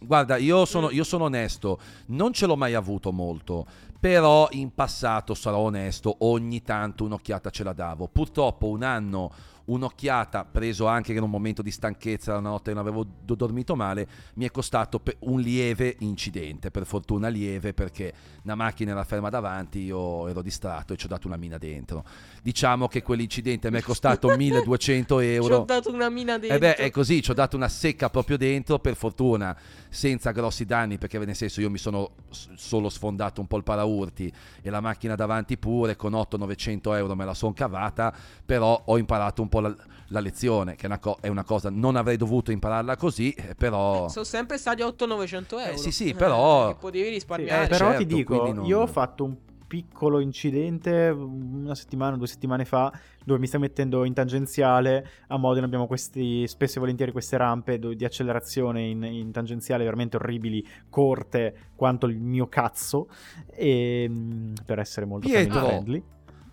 [0.00, 3.64] Guarda, io sono, io sono onesto, non ce l'ho mai avuto molto,
[4.00, 8.08] però in passato, sarò onesto, ogni tanto un'occhiata ce la davo.
[8.08, 9.32] Purtroppo un anno
[9.66, 14.06] un'occhiata, preso anche in un momento di stanchezza, una notte non avevo do- dormito male,
[14.34, 18.12] mi è costato un lieve incidente, per fortuna lieve, perché
[18.44, 22.04] una macchina era ferma davanti, io ero distratto e ci ho dato una mina dentro.
[22.42, 25.58] Diciamo che quell'incidente mi è costato 1200 Ci ho euro.
[25.64, 26.56] dato una mina dentro.
[26.56, 29.56] E beh, è così, ci ho dato una secca proprio dentro, per fortuna,
[29.88, 34.32] senza grossi danni, perché nel senso io mi sono solo sfondato un po' il paraurti
[34.60, 39.42] e la macchina davanti pure, con 800-900 euro me la son cavata, però ho imparato
[39.42, 39.76] un po' la,
[40.08, 43.54] la lezione, che è una, co- è una cosa, non avrei dovuto impararla così, eh,
[43.54, 44.08] però...
[44.08, 45.72] Sono sempre stati 800-900 euro.
[45.72, 47.64] Eh, sì, sì, però- che potevi Sì, risparmiare.
[47.64, 49.36] Eh, però certo, ti dico, non- io ho fatto un
[49.66, 52.92] piccolo incidente una settimana, due settimane fa,
[53.24, 55.06] dove mi stai mettendo in tangenziale.
[55.28, 60.16] A Modena abbiamo questi, spesso e volentieri queste rampe di accelerazione in, in tangenziale veramente
[60.16, 63.08] orribili, corte quanto il mio cazzo,
[63.54, 65.60] e, mm, per essere molto Pietro!
[65.60, 66.02] friendly.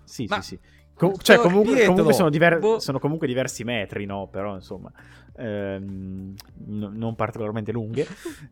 [0.05, 0.59] Sì, Ma- sì, sì.
[0.99, 2.79] Com- cioè, comunque, comunque sono, diver- Boh.
[2.79, 4.27] sono comunque diversi metri, no?
[4.27, 4.91] Però, insomma,
[5.37, 6.33] ehm,
[6.65, 8.05] no- non particolarmente lunghe.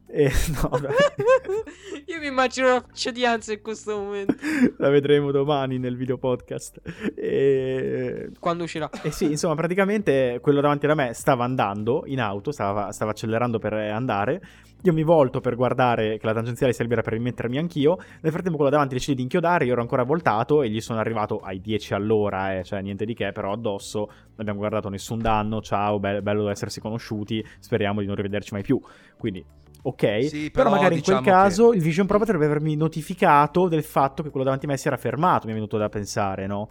[0.08, 0.32] E,
[0.62, 0.70] no,
[2.08, 4.34] Io mi immagino la faccia di Anzi in questo momento.
[4.78, 6.80] la vedremo domani nel video podcast.
[7.16, 8.90] E, Quando uscirà.
[9.04, 13.60] e sì, insomma, praticamente quello davanti a me stava andando in auto, stava, stava accelerando
[13.60, 14.42] per andare.
[14.84, 17.98] Io mi volto per guardare che la tangenziale si libera per rimettermi anch'io.
[18.22, 19.66] Nel frattempo, quello davanti decide di inchiodare.
[19.66, 23.14] Io ero ancora voltato e gli sono arrivato ai 10 all'ora, eh, cioè niente di
[23.14, 23.32] che.
[23.32, 25.62] Però addosso non abbiamo guardato nessun danno.
[25.62, 27.46] Ciao, be- bello essersi conosciuti.
[27.60, 28.80] Speriamo di non rivederci mai più.
[29.18, 29.44] Quindi,
[29.82, 30.24] ok.
[30.26, 33.84] Sì, però, però magari in quel diciamo caso il Vision Pro potrebbe avermi notificato del
[33.84, 35.48] fatto che quello davanti a me si era fermato.
[35.48, 36.70] Mi è venuto da pensare, no?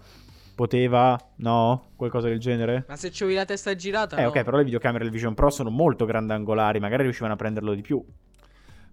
[0.57, 1.91] Poteva, no?
[1.97, 2.87] Qualcosa del genere?
[2.89, 4.17] Ma se c'avevi la testa girata.
[4.17, 4.29] Eh, no.
[4.29, 7.83] ok, però le videocamere del Vision Pro sono molto grandangolari, magari riuscivano a prenderlo di
[7.83, 8.03] più.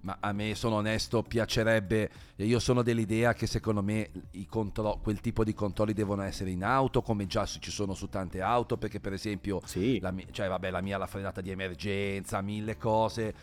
[0.02, 2.10] Ma a me, sono onesto, piacerebbe.
[2.36, 6.65] Io sono dell'idea che secondo me i contro- quel tipo di controlli devono essere in
[6.65, 10.02] auto, come già ci sono su tante auto, perché per esempio Sì.
[10.02, 13.34] la, mi- cioè, vabbè, la mia ha la frenata di emergenza, mille cose.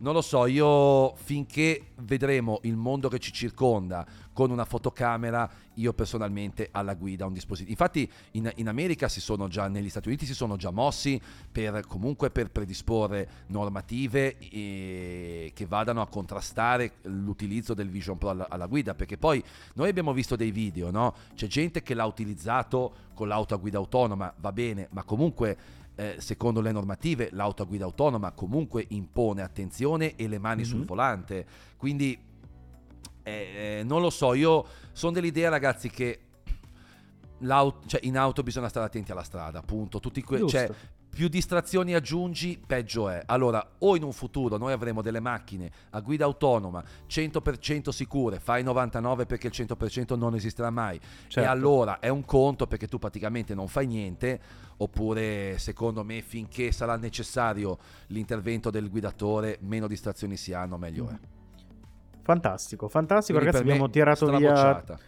[0.00, 5.92] Non lo so, io finché vedremo il mondo che ci circonda con una fotocamera, io
[5.92, 7.70] personalmente alla guida un dispositivo.
[7.70, 11.20] Infatti in, in America si sono già, negli Stati Uniti si sono già mossi
[11.52, 18.46] per comunque per predisporre normative eh, che vadano a contrastare l'utilizzo del Vision Pro alla,
[18.48, 21.14] alla guida, perché poi noi abbiamo visto dei video, no?
[21.34, 25.58] C'è gente che l'ha utilizzato con l'auto a guida autonoma, va bene, ma comunque
[26.00, 30.78] eh, secondo le normative l'auto a guida autonoma comunque impone attenzione e le mani sul
[30.80, 30.84] Mhm.
[30.86, 31.46] volante.
[31.76, 32.18] Quindi
[33.22, 36.20] eh, eh, non lo so, io sono dell'idea ragazzi che
[37.86, 40.00] cioè, in auto bisogna stare attenti alla strada, appunto.
[40.00, 40.70] Tutti que- cioè,
[41.10, 43.22] più distrazioni aggiungi, peggio è.
[43.26, 48.62] Allora, o in un futuro noi avremo delle macchine a guida autonoma 100% sicure, fai
[48.62, 50.96] 99 perché il 100% non esisterà mai.
[50.96, 51.50] E Certo.
[51.50, 54.40] allora è un conto perché tu praticamente non fai niente,
[54.78, 61.18] oppure secondo me finché sarà necessario l'intervento del guidatore, meno distrazioni si hanno, meglio è.
[62.22, 63.38] Fantastico, fantastico.
[63.38, 64.54] Quindi Ragazzi, abbiamo tirato via.
[64.56, 64.98] strabocciata.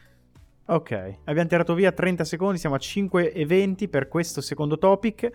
[0.65, 2.59] Ok, abbiamo tirato via 30 secondi.
[2.59, 5.31] Siamo a 5 e 20 per questo secondo topic.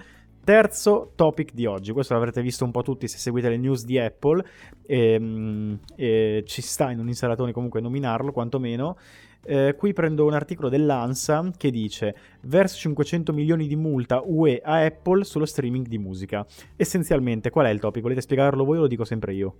[0.47, 1.91] Terzo topic di oggi.
[1.91, 4.41] Questo l'avrete visto un po' tutti se seguite le news di Apple.
[4.85, 8.97] Ehm, e ci sta in un insalatone comunque nominarlo, quantomeno.
[9.43, 14.85] Eh, qui prendo un articolo dell'ANSA che dice verso 500 milioni di multa UE a
[14.85, 16.45] Apple sullo streaming di musica.
[16.77, 18.01] Essenzialmente, qual è il topic?
[18.01, 19.55] Volete spiegarlo voi o lo dico sempre io?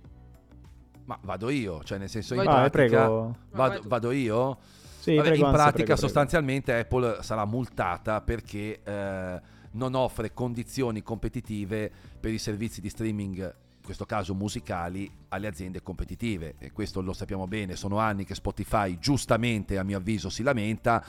[1.04, 2.70] Ma vado io, cioè nel senso in pratica...
[2.70, 3.36] prego.
[3.50, 4.56] Vado, vado io?
[4.98, 6.00] Sì, Vabbè, prego, in Ansa, pratica prego, prego.
[6.00, 9.40] sostanzialmente Apple sarà multata perché eh,
[9.72, 15.82] non offre condizioni competitive per i servizi di streaming, in questo caso musicali, alle aziende
[15.82, 16.54] competitive.
[16.58, 21.04] E questo lo sappiamo bene, sono anni che Spotify giustamente a mio avviso si lamenta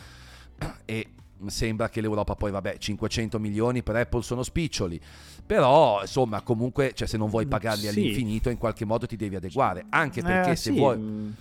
[0.85, 1.07] e
[1.45, 4.99] sembra che l'Europa poi vabbè 500 milioni per Apple sono spiccioli
[5.45, 7.87] però insomma comunque cioè, se non vuoi Mm, pagarli sì.
[7.87, 11.35] all'infinito in qualche modo ti devi adeguare anche perché Eh, se sì, vuoi mh,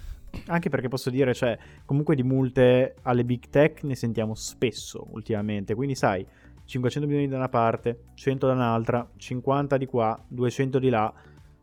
[0.46, 5.74] Anche perché posso dire, cioè, comunque di multe alle big tech ne sentiamo spesso ultimamente.
[5.74, 6.24] Quindi, sai,
[6.68, 11.10] 500 milioni da una parte, 100 da un'altra, 50 di qua, 200 di là.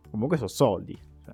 [0.10, 0.98] Comunque sono soldi.
[1.24, 1.34] Cioè,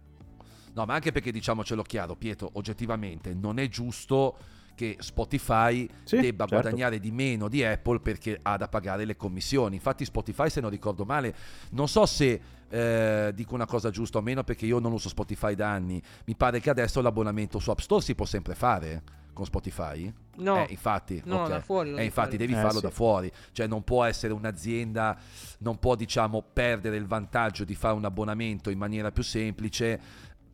[0.74, 4.38] No, ma anche perché diciamocelo chiaro, Pietro, oggettivamente non è giusto
[4.76, 6.62] che Spotify Sì, debba certo.
[6.62, 9.76] guadagnare di meno di Apple perché ha da pagare le commissioni.
[9.76, 11.34] Infatti Spotify, se non ricordo male,
[11.72, 15.56] non so se eh, dico una cosa giusta o meno perché io non uso Spotify
[15.56, 19.46] da anni, mi pare che adesso l'abbonamento su App Store si può sempre fare con
[19.46, 20.14] Spotify.
[20.38, 20.64] No.
[20.66, 21.50] Eh, infatti, No, ok.
[21.50, 22.82] da fuori Eh, devi infatti devi Eh, farlo sì.
[22.82, 25.18] da fuori, cioè non può essere un'azienda,
[25.60, 30.00] non può diciamo perdere il vantaggio di fare un abbonamento in maniera più semplice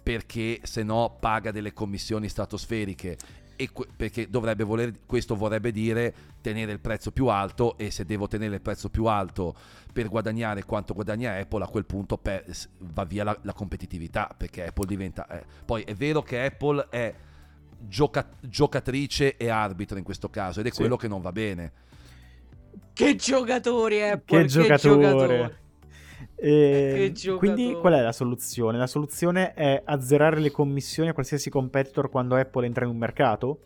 [0.01, 3.17] perché se no paga delle commissioni stratosferiche
[3.57, 8.05] e que- perché dovrebbe voler, questo vorrebbe dire tenere il prezzo più alto e se
[8.05, 9.53] devo tenere il prezzo più alto
[9.91, 12.45] per guadagnare quanto guadagna Apple a quel punto per-
[12.79, 15.43] va via la, la competitività perché Apple diventa eh.
[15.65, 17.13] poi è vero che Apple è
[17.79, 20.77] gioca- giocatrice e arbitro in questo caso ed è Sì.
[20.77, 21.71] quello che non va bene
[22.93, 24.77] Che giocatori Apple, che giocatore.
[25.01, 25.57] giocatore.
[26.35, 27.53] E Che giocatore.
[27.53, 28.77] quindi qual è la soluzione?
[28.77, 33.59] La soluzione è azzerare le commissioni a qualsiasi competitor quando Apple entra in un mercato?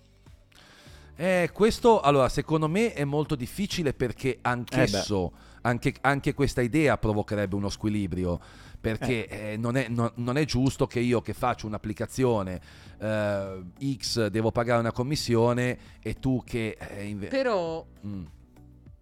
[1.15, 7.55] Eh, questo allora secondo me è molto difficile perché anch'esso, anche, anche questa idea provocherebbe
[7.55, 8.39] uno squilibrio.
[8.81, 12.59] Perché eh, non, è, non- non è giusto che io che faccio un'applicazione
[12.99, 13.63] eh,
[13.95, 18.23] X devo pagare una commissione e tu che eh, inve- Però, Mm.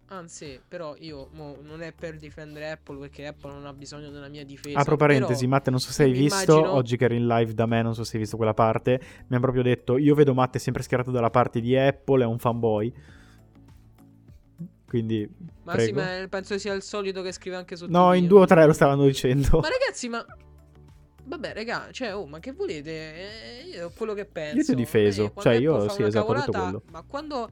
[0.08, 4.28] anzi, però io mo, non è per difendere Apple perché Apple non ha bisogno della
[4.28, 4.78] mia difesa.
[4.78, 7.54] Apro parentesi, però Matte, non so se hai visto, immagino- oggi che eri in live
[7.54, 10.34] da me, non so se hai visto quella parte, mi hanno proprio detto, io vedo
[10.34, 12.92] Matte sempre schierato dalla parte di Apple, è un fanboy.
[14.90, 15.24] Quindi,
[15.62, 16.00] Ma sì, prego.
[16.20, 18.72] ma penso sia il solito che scrive anche sotto No, in due o tre lo
[18.72, 19.60] stavano dicendo.
[19.60, 20.26] Ma ragazzi, ma.
[21.26, 22.90] Vabbè, raga, cioè, oh, ma che volete?
[22.90, 24.56] Eh, io quello che penso.
[24.56, 25.24] Io ti ho difeso.
[25.26, 26.82] Eh, Cioè, io Apple fa sì, esatto, ho detto cavolata- quello.
[26.90, 27.50] Ma quando.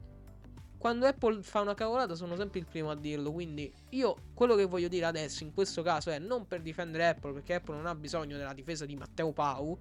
[0.77, 3.31] Quando Apple fa una cavolata sono sempre il primo a dirlo.
[3.31, 7.31] Quindi io quello che voglio dire adesso, in questo caso, è non per difendere Apple,
[7.33, 9.77] perché Apple non ha bisogno della difesa di Matteo Pau.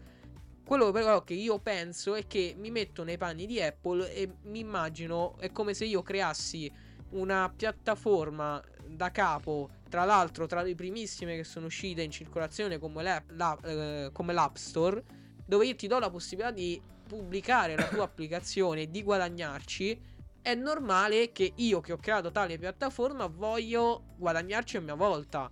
[0.64, 4.60] Quello però che io penso è che mi metto nei panni di Apple e mi
[4.60, 6.70] immagino è come se io creassi
[7.10, 13.02] una piattaforma da capo, tra l'altro tra le primissime che sono uscite in circolazione come
[13.02, 15.02] l'app, la- eh, come l'App Store,
[15.44, 20.16] dove io ti do la possibilità di pubblicare la tua applicazione e di guadagnarci.
[20.40, 25.50] È normale che io che ho creato tale piattaforma voglio guadagnarci a mia volta.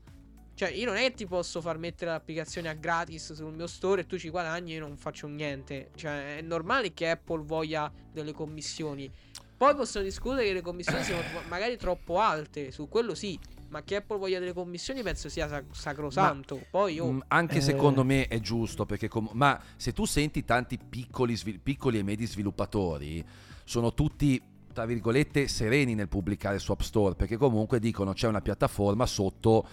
[0.54, 4.00] Cioè, io non è che ti posso far mettere l'applicazione a gratis sul mio store
[4.00, 5.90] e tu ci guadagni e io non faccio niente.
[5.94, 9.12] Cioè, è normale che Apple voglia delle commissioni.
[9.56, 13.38] Poi possono discutere che le commissioni siano magari troppo alte, su quello sì.
[13.68, 16.66] Ma che Apple voglia delle commissioni penso sia sac- sacrosanto.
[16.70, 17.60] Poi oh, anche Eh.
[17.60, 22.02] secondo me è giusto perché com- ma se tu senti tanti piccoli, svil- piccoli e
[22.04, 23.24] medi sviluppatori
[23.64, 24.40] sono tutti
[24.72, 29.66] tra virgolette sereni nel pubblicare su App Store perché comunque dicono c'è una piattaforma sotto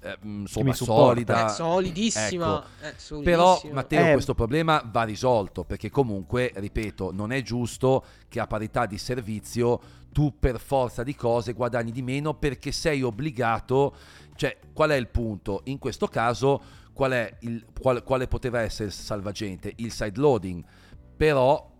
[0.00, 2.58] eh, mm, insomma solida è solidissima.
[2.58, 2.86] ecco.
[2.86, 3.22] eh, solidissima.
[3.22, 4.12] Però Matteo Eh.
[4.12, 9.80] questo problema va risolto perché comunque, ripeto, non è giusto che a parità di servizio
[10.12, 13.94] tu per forza di cose guadagni di meno perché sei obbligato,
[14.36, 15.62] cioè qual è il punto?
[15.64, 16.60] In questo caso
[16.92, 19.72] qual è il, qual- quale poteva essere il salvagente?
[19.76, 20.64] Il side loading,
[21.16, 21.70] però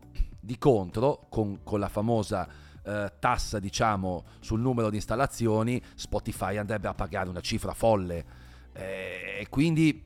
[0.41, 2.49] di contro con, con la famosa
[2.89, 8.25] eh, tassa diciamo sul numero di installazioni Spotify andrebbe a pagare una cifra folle
[8.73, 10.05] Eh, e quindi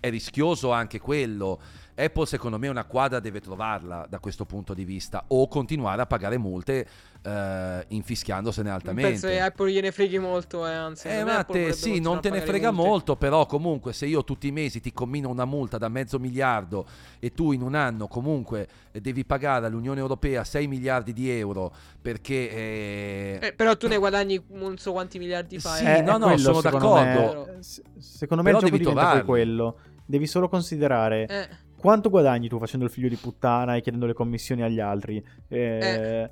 [0.00, 1.60] è rischioso anche quello.
[1.98, 6.06] Apple secondo me una quadra deve trovarla da questo punto di vista o continuare a
[6.06, 6.86] pagare multe
[7.22, 9.10] eh, infischiandosene altamente.
[9.10, 11.08] penso che Apple gliene freghi molto, eh, anzi.
[11.08, 12.88] Eh, secondo me ma Apple te vorrebbe sì, non te ne frega multe.
[12.88, 16.86] molto, però comunque se io tutti i mesi ti commino una multa da mezzo miliardo
[17.18, 22.50] e tu in un anno comunque devi pagare all'Unione Europea 6 miliardi di euro perché...
[22.50, 25.78] eh, Eh, però tu ne guadagni non so quanti miliardi fai.
[25.78, 26.02] Sì, eh.
[26.02, 27.56] no, no, quello, sono secondo me- d'accordo.
[27.62, 29.78] s- secondo me il Però gioco devi diventa quello.
[30.06, 31.48] Devi solo considerare Eh,
[31.78, 35.24] quanto guadagni tu facendo il figlio di puttana e chiedendo le commissioni agli altri.
[35.48, 36.30] Eh,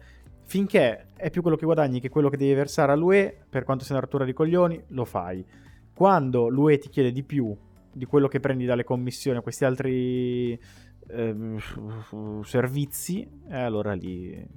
[0.48, 3.96] Finché è più quello che guadagni che quello che devi versare all'UE, per quanto sia
[3.96, 5.44] una rottura di coglioni, lo fai.
[5.92, 7.54] Quando l'UE ti chiede di più
[7.92, 10.56] di quello che prendi dalle commissioni a questi altri
[11.08, 11.58] ehm,
[12.44, 14.48] servizi, eh, allora lì, eh,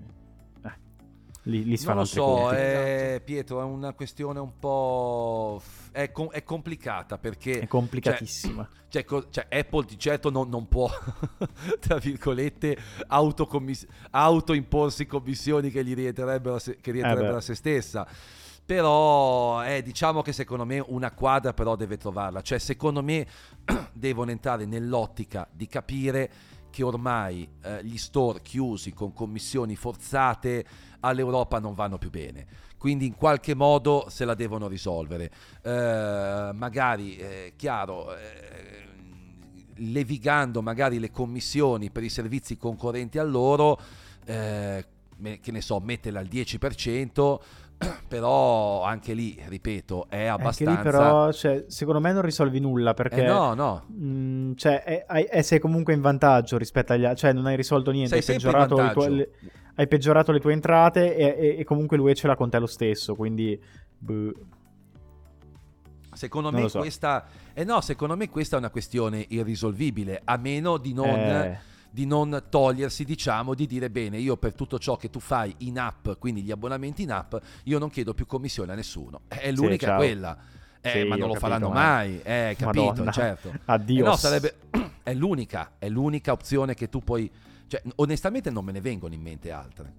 [1.43, 2.55] lì, lì si non fanno lo so, conti.
[2.55, 5.59] eh, Pietro, è una questione un po'...
[6.03, 7.59] è, com- è complicata perché...
[7.59, 8.67] È complicatissima.
[8.87, 10.89] Cioè, co- cioè, Apple di certo non, non può,
[11.79, 17.37] tra virgolette, autocommis- autoimporsi commissioni che gli rientrerebbero a se, che rientrerebbero beh.
[17.37, 18.07] a se stessa.
[18.65, 22.41] Però eh, diciamo che secondo me una quadra però deve trovarla.
[22.41, 23.27] Cioè, secondo me
[23.93, 26.31] devono entrare nell'ottica di capire
[26.69, 30.65] che ormai eh, gli store chiusi con commissioni forzate
[31.01, 32.67] all'Europa non vanno più bene.
[32.79, 35.29] Quindi in qualche modo se la devono risolvere.
[35.61, 38.87] Eh, magari, eh, chiaro, eh,
[39.75, 43.77] levigando magari le commissioni per i servizi concorrenti a loro,
[44.25, 44.85] eh,
[45.41, 47.39] che ne so, metterla al 10%,
[48.07, 50.77] però anche lì, ripeto, è Anche abbastanza...
[50.77, 53.23] lì però, cioè, secondo me non risolvi nulla perché...
[53.23, 53.85] Eh, no, no.
[53.91, 57.55] Mm, cioè, è- hai- è- sei comunque in vantaggio rispetto agli altri, cioè non hai
[57.55, 59.07] risolto niente, Sei hai peggiorato, vantaggio.
[59.07, 59.29] le-
[59.79, 62.65] hai peggiorato le tue entrate e, e- e comunque lui ce l'ha con te lo
[62.67, 63.57] stesso, quindi...
[63.97, 64.33] boh.
[66.13, 66.79] Secondo Non me so.
[66.79, 67.25] questa...
[67.53, 71.07] Eh no, secondo me questa è una questione irrisolvibile, a meno di non...
[71.07, 71.59] Eh,
[71.91, 75.79] di non togliersi, diciamo, di dire bene, io per tutto ciò che tu fai in
[75.79, 79.21] app, quindi gli abbonamenti in app, io non chiedo più commissione a nessuno.
[79.27, 79.97] È l'unica ciao.
[79.97, 80.37] quella.
[80.81, 83.11] Eh, Sì, ma non lo faranno ma- mai, eh, capito, Madonna.
[83.11, 83.51] certo.
[83.65, 84.03] Addio.
[84.03, 84.55] Eh no, sarebbe...
[85.01, 87.31] è l'unica, è l'unica opzione che tu puoi...
[87.69, 89.93] Cioè, onestamente non me ne vengono in mente altre.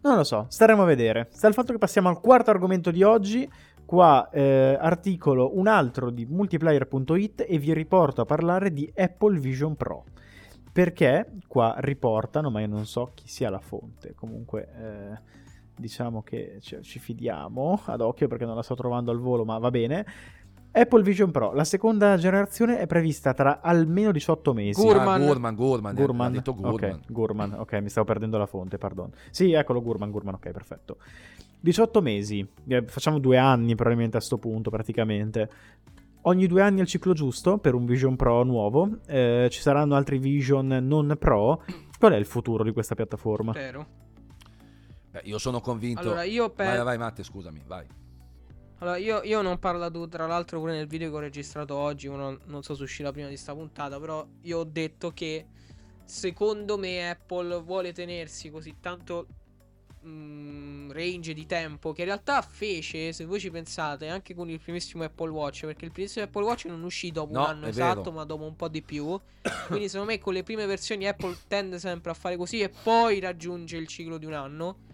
[0.00, 1.26] Non lo so, staremo a vedere.
[1.30, 3.50] Sta il fatto che passiamo al quarto argomento di oggi.
[3.84, 9.74] Qua eh, articolo un altro di multiplayer.it e vi riporto a parlare di Apple Vision
[9.74, 10.04] Pro.
[10.72, 14.14] Perché qua riportano, ma io non so chi sia la fonte.
[14.14, 15.20] Comunque, eh,
[15.74, 19.58] diciamo che ci, ci fidiamo ad occhio perché non la sto trovando al volo, ma
[19.58, 20.06] va bene.
[20.78, 24.80] Apple Vision Pro, la seconda generazione è prevista tra almeno 18 mesi.
[24.80, 25.20] Gurman.
[25.20, 26.32] Ah, Gurman, Gurman, eh, Gurman.
[26.32, 26.90] detto Gurman.
[26.92, 29.10] Ok, Gurman, ok, mi stavo perdendo la fonte, pardon.
[29.30, 30.98] Sì, eccolo, Gurman, Gurman, ok, perfetto.
[31.60, 35.50] 18 mesi, eh, facciamo due anni probabilmente a sto punto praticamente.
[36.22, 39.96] Ogni due anni è il ciclo giusto per un Vision Pro nuovo, eh, ci saranno
[39.96, 41.64] altri Vision non Pro.
[41.98, 43.50] Qual è il futuro di questa piattaforma?
[43.50, 43.86] Vero.
[45.10, 46.02] Beh, io sono convinto.
[46.02, 46.66] Allora, io per...
[46.66, 47.84] Vai, vai, Matte, scusami, vai.
[48.80, 52.08] Allora, io, io non ho parlato tra l'altro pure nel video che ho registrato oggi,
[52.08, 55.46] non, non so se uscirà prima di sta puntata, però io ho detto che
[56.04, 59.26] secondo me Apple vuole tenersi così tanto
[60.00, 64.60] mh, range di tempo che in realtà fece, se voi ci pensate, anche con il
[64.60, 68.02] primissimo Apple Watch, perché il primissimo Apple Watch non uscì dopo No, un anno esatto,
[68.02, 68.12] vero.
[68.12, 69.20] ma dopo un po' di più.
[69.66, 73.18] Quindi secondo me con le prime versioni Apple tende sempre a fare così e poi
[73.18, 74.86] raggiunge il ciclo di un anno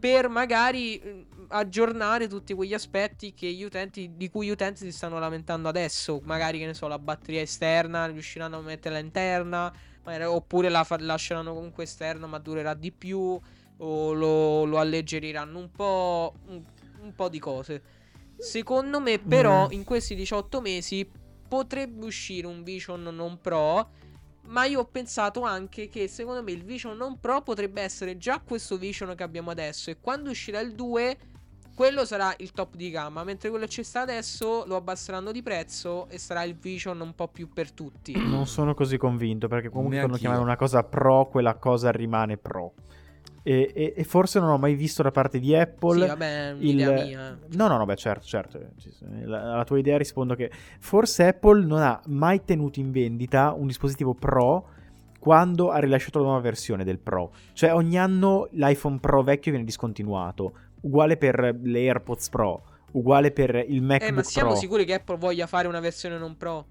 [0.00, 4.92] per magari mh, aggiornare tutti quegli aspetti che gli utenti, di cui gli utenti si
[4.92, 6.20] stanno lamentando adesso.
[6.24, 9.72] Magari, che ne so, la batteria esterna, riusciranno a metterla interna,
[10.24, 13.38] oppure la fa- lasceranno comunque esterna ma durerà di più,
[13.82, 16.62] o lo, lo alleggeriranno un po', un,
[17.02, 17.82] un po' di cose.
[18.36, 19.72] Secondo me, però, Mm.
[19.72, 21.08] in questi 18 mesi
[21.46, 23.90] potrebbe uscire un Vision non Pro.
[24.50, 28.40] Ma io ho pensato anche che secondo me il Vision non Pro potrebbe essere già
[28.40, 29.90] questo Vision che abbiamo adesso.
[29.90, 31.16] E quando uscirà il 2,
[31.74, 33.22] quello sarà il top di gamma.
[33.22, 37.14] Mentre quello che c'è sta adesso lo abbasseranno di prezzo e sarà il Vision un
[37.14, 38.12] po' più per tutti.
[38.16, 42.74] Non sono così convinto perché comunque quando chiamano una cosa pro, quella cosa rimane pro.
[43.42, 46.74] E, e- e forse non ho mai visto da parte di Apple Sì, vabbè, il...
[46.76, 47.38] mia.
[47.52, 48.60] No, no, no, beh, certo, certo.
[49.24, 53.66] la- Alla tua idea rispondo che forse Apple non ha mai tenuto in vendita un
[53.66, 54.68] dispositivo Pro
[55.18, 57.32] quando ha rilasciato la nuova versione del Pro.
[57.54, 60.52] Cioè ogni anno l'iPhone Pro vecchio viene discontinuato.
[60.82, 64.58] Uguale per le AirPods Pro, uguale per il MacBook Eh, ma siamo Pro.
[64.58, 66.66] sicuri che Apple voglia fare una versione non Pro?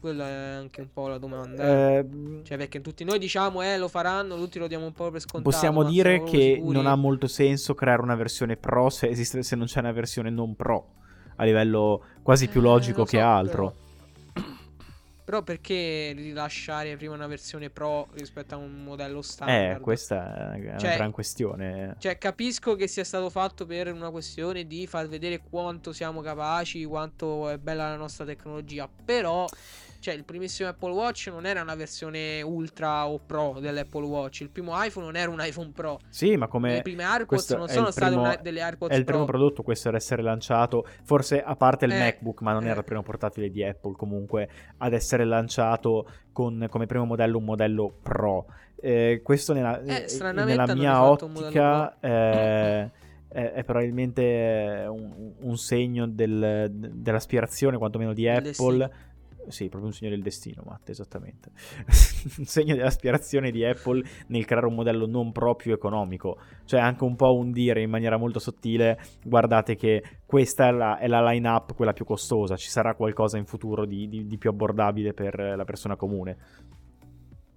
[0.00, 1.64] Quella è anche un po' la domanda.
[1.64, 1.96] eh.
[1.98, 2.06] Eh,
[2.44, 5.50] Cioè, perché tutti noi diciamo, eh, lo faranno, tutti lo diamo un po' per scontato.
[5.50, 6.72] Possiamo dire che sicuri?
[6.76, 10.30] non ha molto senso creare una versione Pro se, esiste, se non c'è una versione
[10.30, 10.92] non Pro.
[11.36, 13.74] A livello quasi più Eh, logico lo che so, altro.
[14.34, 14.46] Però.
[15.28, 19.76] Però perché rilasciare prima una versione Pro rispetto a un modello standard?
[19.76, 21.96] Eh, questa è una Cioè- gran questione.
[21.98, 26.84] Cioè, capisco che sia stato fatto per una questione di far vedere quanto siamo capaci,
[26.86, 28.88] quanto è bella la nostra tecnologia.
[29.04, 29.46] Però,
[30.00, 34.40] cioè, il primissimo Apple Watch non era una versione ultra o pro dell'Apple Watch.
[34.40, 35.98] Il primo iPhone non era un iPhone Pro.
[36.08, 39.04] Sì, ma come Le prime AirPods non sono state primo- una- delle AirPods è il
[39.04, 39.36] primo Pro.
[39.36, 42.70] prodotto questo ad essere lanciato, forse a parte il Eh, MacBook, ma non eh.
[42.70, 47.44] era il primo portatile di Apple comunque ad essere lanciato con come primo modello un
[47.44, 48.46] modello Pro.
[48.80, 52.90] Eh, questo nella, Eh, eh, nella mia ottica eh,
[53.28, 58.90] è, è probabilmente un, un segno del- dell'aspirazione quantomeno di Del Apple.
[59.48, 61.50] Sì, proprio un segno del destino, Matte, esattamente.
[62.38, 66.38] un segno dell'aspirazione di Apple nel creare un modello non proprio economico.
[66.64, 70.98] Cioè anche un po' un dire in maniera molto sottile, guardate che questa è la,
[70.98, 74.50] è la line-up, quella più costosa, ci sarà qualcosa in futuro di, di- di più
[74.50, 76.36] abbordabile per la persona comune.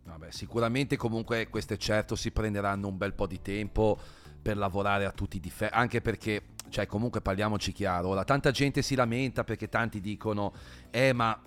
[0.04, 3.97] Vabbè, sicuramente comunque queste certo si prenderanno un bel po' di tempo
[4.41, 8.82] per lavorare a tutti i difetti, anche perché, cioè comunque parliamoci chiaro, ora tanta gente
[8.82, 10.54] si lamenta perché tanti dicono,
[10.89, 11.39] eh ma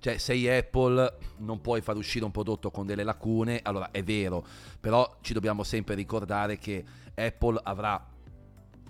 [0.00, 4.44] cioè, sei Apple non puoi far uscire un prodotto con delle lacune, allora è vero,
[4.80, 6.82] però ci dobbiamo sempre ricordare che
[7.14, 8.08] Apple avrà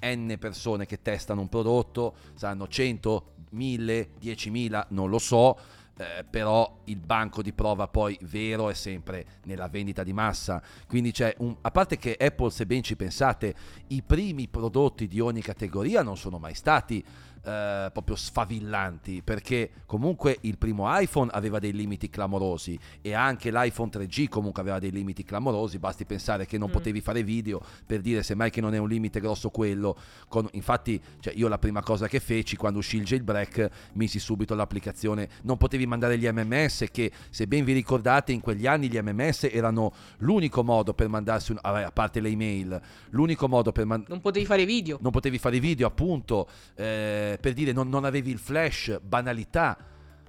[0.02, 5.58] n persone che testano un prodotto, saranno 100, 1000, 10.000, non lo so,
[6.00, 10.62] eh, però il banco di prova poi vero è sempre nella vendita di massa.
[10.86, 11.54] Quindi c'è un...
[11.60, 13.54] A parte che Apple, se ben ci pensate,
[13.88, 17.04] i primi prodotti di ogni categoria non sono mai stati
[17.44, 23.90] eh, proprio sfavillanti, perché comunque il primo iPhone aveva dei limiti clamorosi e anche l'iPhone
[23.90, 26.72] 3G comunque aveva dei limiti clamorosi, basti pensare che non Mm.
[26.72, 29.96] potevi fare video per dire semmai che non è un limite grosso quello.
[30.28, 34.54] Con- infatti, cioè, io la prima cosa che feci quando uscì il jailbreak, misi subito
[34.54, 38.98] l'applicazione, non potevi mandare gli MMS che se ben vi ricordate in quegli anni gli
[39.00, 43.86] MMS erano l'unico modo per mandarsi, un- vabbè, a parte le email, l'unico modo per
[43.86, 44.10] mandare...
[44.10, 44.98] Non potevi fare video.
[45.00, 49.76] Non potevi fare video, appunto, eh, per dire non, non avevi il flash, banalità,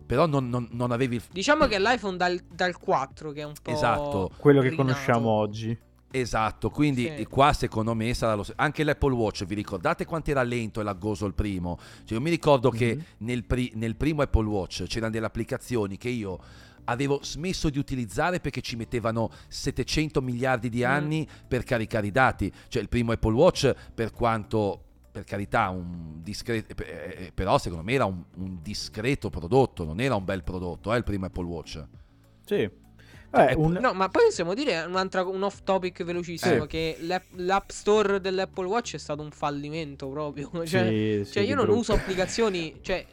[0.06, 1.24] però non, non- non avevi il...
[1.32, 3.72] Diciamo che è l'iPhone dal, dal 4 che è un po'...
[3.72, 4.32] Esatto.
[4.38, 4.88] Quello che rinato.
[4.88, 5.78] conosciamo oggi.
[6.14, 7.26] Esatto, quindi Sì.
[7.26, 8.60] qua secondo me sarà lo stesso.
[8.62, 11.78] Anche l'Apple Watch, vi ricordate quanto era lento e laggoso il primo?
[12.04, 13.04] Cioè, io mi ricordo che Mhm.
[13.20, 16.38] nel, pri- nel primo Apple Watch c'erano delle applicazioni che io
[16.86, 20.90] avevo smesso di utilizzare perché ci mettevano 700 miliardi di Mm.
[20.90, 22.52] anni per caricare i dati.
[22.68, 27.94] Cioè, il primo Apple Watch, per quanto per carità, un discreto, eh, però secondo me
[27.94, 31.84] era un, un discreto prodotto, non era un bel prodotto, eh, il primo Apple Watch.
[32.46, 32.70] Sì.
[33.30, 36.68] Vabbè, Cioè, un- No, ma poi possiamo dire un off topic velocissimo Eh.
[36.68, 40.50] che l'app, l'app store dell'Apple Watch è stato un fallimento proprio.
[40.66, 41.80] Cioè, sì, sì, cioè io non brutto.
[41.80, 43.06] uso applicazioni, cioè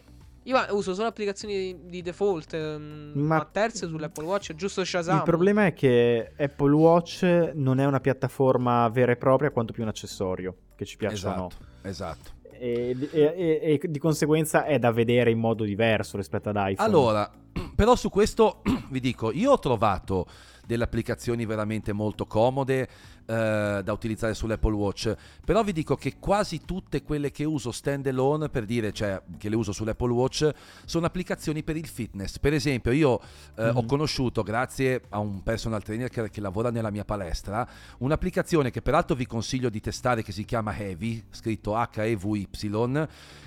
[0.44, 5.16] Io uso solo applicazioni di, default, ehm, ma, ma terze sull'Apple Watch, giusto Shazam.
[5.18, 7.22] Il problema è che Apple Watch
[7.54, 11.50] non è una piattaforma vera e propria, quanto più un accessorio che ci piaccia esatto,
[11.88, 12.36] Esatto.
[12.60, 16.88] E, e, e, di conseguenza è da vedere in modo diverso rispetto ad iPhone.
[16.88, 17.30] Allora,
[17.74, 20.26] però su questo vi dico, io ho trovato
[20.66, 22.88] delle applicazioni veramente molto comode
[23.28, 25.14] eh, da utilizzare sull'Apple Watch,
[25.44, 29.50] però vi dico che quasi tutte quelle che uso stand alone, per dire, cioè che
[29.50, 30.50] le uso sull'Apple Watch,
[30.86, 32.38] sono applicazioni per il fitness.
[32.38, 33.76] Per esempio, io eh, mm-hmm.
[33.76, 37.68] ho conosciuto, grazie a un personal trainer che, che, lavora nella mia palestra,
[37.98, 42.48] un'applicazione che peraltro vi consiglio di testare che si chiama Heavy, scritto H-E-V-Y,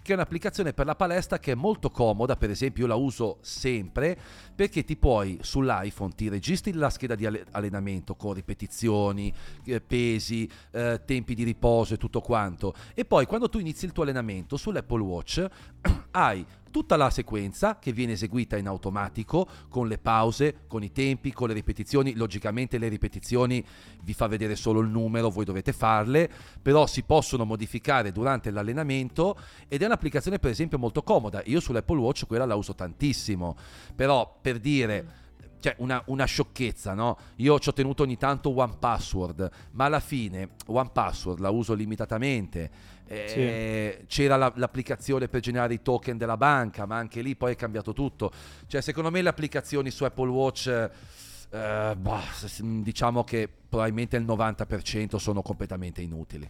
[0.04, 3.40] che è un'applicazione per la palestra che è molto comoda, per esempio io la uso
[3.42, 4.18] sempre
[4.56, 9.34] perché ti puoi sull'iPhone ti registri la scheda di allenamento con ripetizioni,
[9.80, 12.74] pesi, eh, tempi di riposo e tutto quanto.
[12.94, 15.48] E poi quando tu inizi il tuo allenamento sull'Apple Watch
[16.12, 21.32] hai tutta la sequenza che viene eseguita in automatico con le pause, con i tempi,
[21.32, 22.16] con le ripetizioni.
[22.16, 23.64] Logicamente le ripetizioni
[24.02, 26.30] vi fa vedere solo il numero, voi dovete farle,
[26.62, 31.44] però si possono modificare durante l'allenamento ed è un'applicazione per esempio molto comoda.
[31.46, 33.56] Io sull'Apple Watch quella la uso tantissimo,
[33.96, 35.20] però per dire
[35.62, 37.18] cioè una, una, sciocchezza, no?
[37.38, 41.74] Io ci ho tenuto ogni tanto One Password, ma alla fine One Password la uso
[41.74, 42.70] limitatamente.
[43.06, 44.06] Eh, sì.
[44.08, 47.94] C'era la, l'applicazione per generare i token della banca, ma anche lì poi è cambiato
[47.94, 48.32] tutto.
[48.68, 52.24] Cioè, secondo me le applicazioni su Apple Watch, eh, bah,
[52.60, 56.48] diciamo che probabilmente il 90% sono completamente inutili.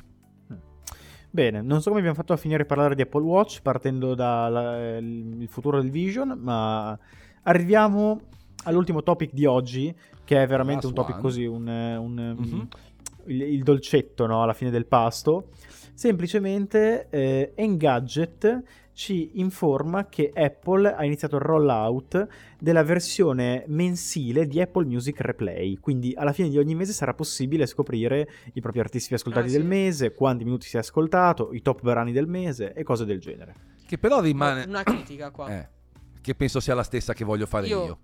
[1.34, 5.46] Bene, non so come abbiamo fatto a finire a parlare di Apple Watch partendo dal
[5.48, 6.98] futuro del Vision, ma
[7.44, 8.20] arriviamo
[8.64, 9.94] all'ultimo topic di oggi,
[10.24, 11.22] che è veramente Last un topic one.
[11.22, 12.62] così, un, un, mm-hmm.
[13.26, 14.44] il, il, dolcetto no?
[14.44, 15.50] alla fine del pasto.
[15.94, 22.28] Semplicemente eh, Engadget ci informa che Apple ha iniziato il rollout
[22.60, 27.66] della versione mensile di Apple Music Replay, quindi alla fine di ogni mese sarà possibile
[27.66, 31.62] scoprire i propri artisti più ascoltati ah, del mese, quanti minuti si è ascoltato, i
[31.62, 33.56] top brani del mese e cose del genere.
[33.86, 34.66] Che però rimane...
[34.68, 35.50] Una critica qua.
[35.50, 35.70] Eh,
[36.22, 37.86] che penso sia la stessa che voglio fare io.
[37.86, 38.00] io.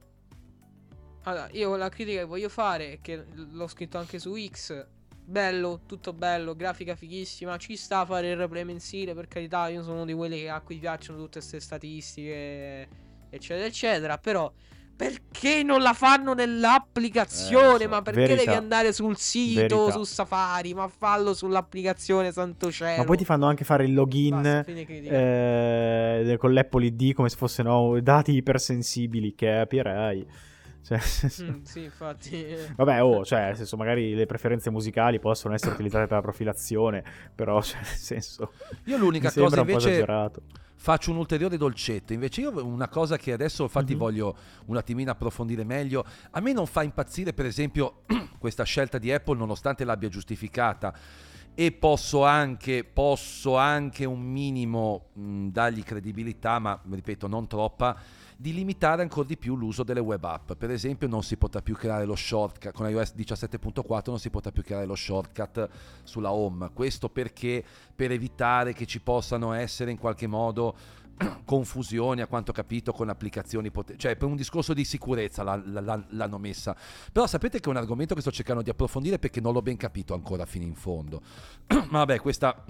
[1.28, 4.86] Allora, io la critica che voglio fare che l'ho scritto anche su X.
[5.25, 7.57] Bello, tutto bello, grafica fighissima.
[7.57, 9.67] Ci sta a fare il replay mensile, per carità.
[9.67, 12.88] Io sono di quelli a cui piacciono tutte queste statistiche,
[13.30, 14.17] eccetera, eccetera.
[14.17, 14.49] Però
[14.95, 17.84] perché non la fanno nell'applicazione?
[17.84, 17.89] Eh, so.
[17.89, 18.43] Ma perché Verità.
[18.45, 19.91] devi andare sul sito, Verità.
[19.91, 20.73] su Safari?
[20.73, 22.99] Ma fallo sull'applicazione, santo cielo.
[22.99, 27.36] Ma poi ti fanno anche fare il login Basta, eh, con l'Apple ID come se
[27.36, 30.55] fossero dati ipersensibili, capirei.
[30.88, 30.99] Cioè,
[31.43, 32.45] mm, sì, infatti.
[32.77, 37.03] Vabbè, oh, cioè, nel senso, magari le preferenze musicali possono essere utilizzate per la profilazione,
[37.35, 38.53] però, cioè, nel senso.
[38.85, 40.05] Io l'unica cosa invece.
[40.79, 42.13] Faccio un ulteriore dolcetto.
[42.13, 43.99] Invece, io una cosa che adesso, infatti, mm-hmm.
[43.99, 46.05] voglio un attimino approfondire meglio.
[46.31, 48.03] A me non fa impazzire, per esempio,
[48.39, 50.93] questa scelta di Apple, nonostante l'abbia giustificata
[51.59, 57.99] e posso anche, posso anche un minimo mh, dargli credibilità, ma ripeto, non troppa
[58.39, 60.53] di limitare ancora di più l'uso delle web app.
[60.53, 64.51] Per esempio non si potrà più creare lo shortcut, con iOS 17.4 non si potrà
[64.51, 65.67] più creare lo shortcut
[66.03, 66.69] sulla home.
[66.71, 67.63] Questo perché
[67.95, 70.75] per evitare che ci possano essere in qualche modo
[71.45, 76.05] confusioni a quanto capito con applicazioni pot- cioè per un discorso di sicurezza la, la,
[76.09, 76.75] l'hanno messa
[77.11, 79.77] però sapete che è un argomento che sto cercando di approfondire perché non l'ho ben
[79.77, 81.21] capito ancora fino in fondo
[81.89, 82.63] ma vabbè questa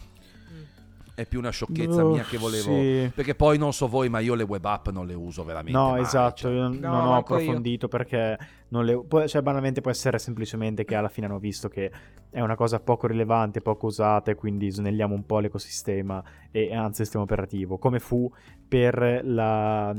[1.17, 2.75] è più una sciocchezza uh, mia che volevo.
[2.75, 3.11] Sì.
[3.11, 5.75] Perché poi non so voi, ma io le web app non le uso veramente.
[5.75, 6.35] No, mai, esatto.
[6.35, 6.51] Cioè.
[6.51, 7.89] Io no, non ho approfondito io.
[7.89, 8.37] perché
[8.67, 9.03] non le.
[9.03, 11.91] Può, cioè, banalmente può essere semplicemente che alla fine hanno visto che
[12.29, 17.01] è una cosa poco rilevante, poco usata, e quindi snelliamo un po' l'ecosistema e anzi
[17.01, 17.79] il sistema operativo.
[17.79, 18.31] Come fu
[18.67, 19.91] per la,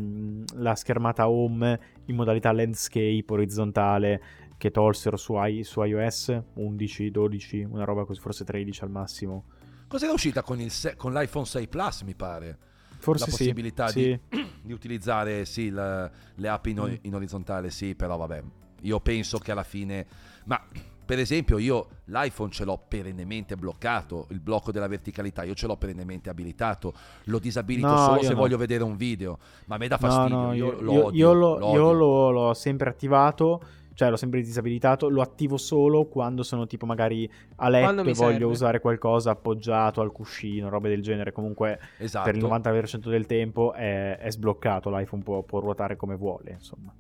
[0.55, 4.23] la schermata home in modalità landscape orizzontale
[4.57, 9.45] che tolsero su, I, su iOS 11, 12, una roba così, forse 13 al massimo
[9.89, 12.59] Cos'era uscita con, se- con l'iPhone 6 Plus, mi pare?
[12.99, 14.47] Forse la possibilità sì, di, sì.
[14.63, 16.95] di, utilizzare sì, le, le app in, mm.
[17.03, 18.43] in, orizzontale, sì, però vabbè,
[18.83, 20.07] io penso che alla fine...
[20.45, 20.63] Ma
[21.09, 25.79] per esempio io l'iPhone ce l'ho perennemente bloccato, il blocco della verticalità, io ce l'ho
[25.79, 26.93] perennemente abilitato,
[27.25, 28.35] lo disabilito no, solo se no.
[28.35, 31.29] voglio vedere un video, ma a me dà fastidio, no, io, io, lo io, odio,
[31.29, 33.63] io, lo, io lo, l'ho sempre attivato
[33.99, 38.15] cioè l'ho sempre disabilitato, lo attivo solo quando sono tipo magari a letto e voglio
[38.15, 38.45] serve.
[38.45, 41.33] usare qualcosa appoggiato al cuscino, robe del genere.
[41.33, 42.31] Comunque esatto.
[42.31, 46.95] per il 90% del tempo è, è sbloccato, l'iPhone può, può, ruotare come vuole, insomma.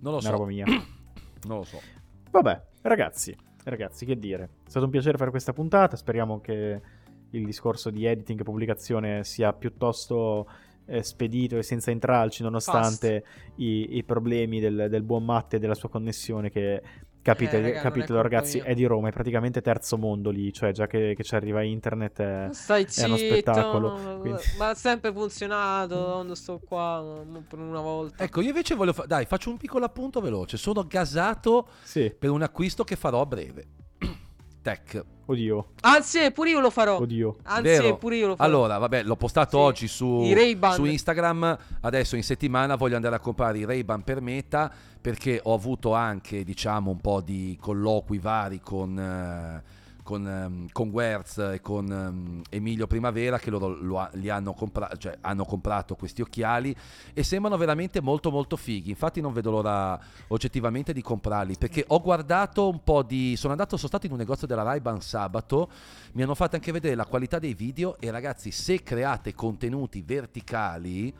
[0.00, 0.30] Non lo Una so.
[0.30, 0.66] roba mia.
[1.48, 1.80] non lo so.
[2.30, 4.50] Vabbè, ragazzi, ragazzi, che dire.
[4.66, 6.82] È stato un piacere fare questa puntata, speriamo che
[7.30, 10.46] il discorso di editing e pubblicazione sia piuttosto
[10.90, 13.24] eh, spedito e senza intralci, nonostante
[13.56, 16.82] i, i, problemi del, del buon Matte e della sua connessione che
[17.22, 18.64] Capite, Eh, raga, colpa ragazzi, mia.
[18.64, 22.20] è di Roma, è praticamente terzo mondo lì, cioè già che, che ci arriva internet
[22.22, 23.98] è, Stai è uno spettacolo.
[23.98, 28.24] ma- quindi- ma ha sempre funzionato quando sto qua per una volta.
[28.24, 29.06] Ecco, io invece voglio fare...
[29.06, 30.56] Dai, faccio un piccolo appunto veloce.
[30.56, 33.66] Sono gasato Sì, per un acquisto che farò a breve.
[34.62, 35.04] Tech.
[35.30, 36.98] Oddio, Anzi, pure io lo farò.
[36.98, 37.36] oddio.
[37.44, 37.96] Anzi, Vero?
[37.96, 38.48] pure io lo farò.
[38.48, 39.62] Allora, vabbè, l'ho postato Sì.
[39.62, 40.24] oggi su,
[40.72, 41.58] su Instagram.
[41.80, 44.70] Adesso in settimana voglio andare a comprare i Ray-Ban per Meta
[45.00, 49.62] perché ho avuto anche, diciamo, un po' di colloqui vari con, eh,
[50.10, 54.90] con, ehm, con Wertz e con ehm, Emilio Primavera che loro lo li hanno, compra-
[54.98, 56.74] cioè, hanno comprato questi occhiali
[57.14, 58.90] e sembrano veramente molto molto fighi.
[58.90, 63.36] Infatti non vedo l'ora oggettivamente di comprarli perché ho guardato un po' di...
[63.36, 65.70] Sono andato, sono stato in un negozio della Ray-Ban sabato
[66.12, 71.14] mi hanno fatto anche vedere la qualità dei video e ragazzi se create contenuti verticali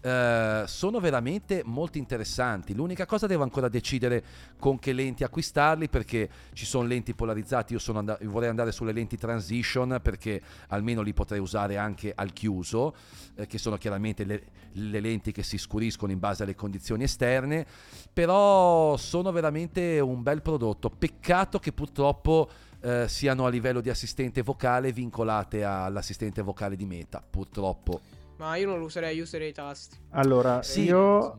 [0.00, 2.74] eh, sono veramente molto interessanti.
[2.74, 4.24] L'unica cosa devo ancora decidere
[4.58, 9.16] con che lenti acquistarli perché ci sono lenti polarizzati io and- vorrei andare sulle lenti
[9.16, 12.94] transition perché almeno li potrei usare anche al chiuso
[13.34, 14.42] eh, che sono chiaramente le,
[14.72, 17.66] le lenti che si scuriscono in base alle condizioni esterne.
[18.12, 20.88] Però sono veramente un bel prodotto.
[20.88, 22.48] Peccato che purtroppo
[22.80, 28.19] eh, siano a livello di assistente vocale vincolate all'assistente vocale di Meta, purtroppo.
[28.40, 29.98] Ma io non lo userei, io userei i tasti.
[30.12, 31.38] Allora, Sì, io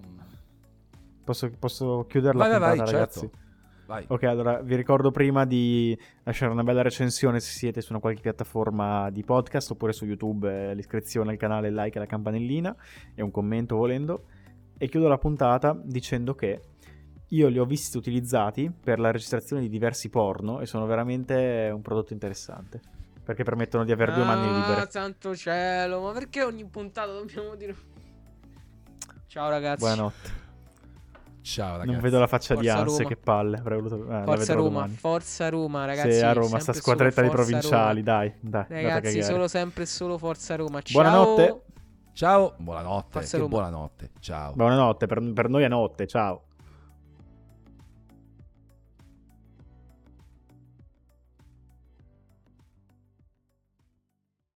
[1.24, 3.20] posso, posso chiudere la Vai, vai, puntata, vai, ragazzi?
[3.22, 3.40] certo.
[3.88, 4.06] Vai.
[4.08, 8.22] Ok, allora vi ricordo prima di lasciare una bella recensione se siete su una qualche
[8.22, 12.76] piattaforma di podcast oppure su YouTube, eh, l'iscrizione al canale, il like e la campanellina
[13.16, 14.26] e un commento volendo.
[14.78, 16.62] E chiudo la puntata dicendo che
[17.30, 21.82] io li ho visti utilizzati per la registrazione di diversi porno e sono veramente un
[21.82, 24.88] prodotto interessante perché permettono di avere due mani Ah, libere.
[24.90, 27.76] santo cielo, ma perché ogni puntata dobbiamo dire...
[29.28, 29.80] Ciao ragazzi.
[29.80, 30.40] Buonanotte.
[31.42, 31.92] Ciao ragazzi.
[31.92, 33.10] Non vedo la faccia di Forza Anse, Roma.
[33.10, 33.58] che palle.
[33.58, 33.96] Avrei voluto.
[34.04, 34.94] eh, Forza vedrò Roma, domani.
[34.96, 36.12] forza Roma, ragazzi.
[36.14, 38.18] Sì, a Roma, sta squadretta di Forza provinciali, Roma.
[38.18, 38.66] dai, dai.
[38.84, 40.82] Ragazzi, solo sempre e solo Forza Roma.
[40.82, 41.02] Ciao.
[41.02, 41.62] Buonanotte.
[42.14, 43.08] Ciao, buonanotte.
[43.10, 43.50] Forza che Roma.
[43.56, 44.10] buonanotte.
[44.20, 44.54] Ciao.
[44.54, 46.44] Buonanotte, per, per noi è notte, ciao.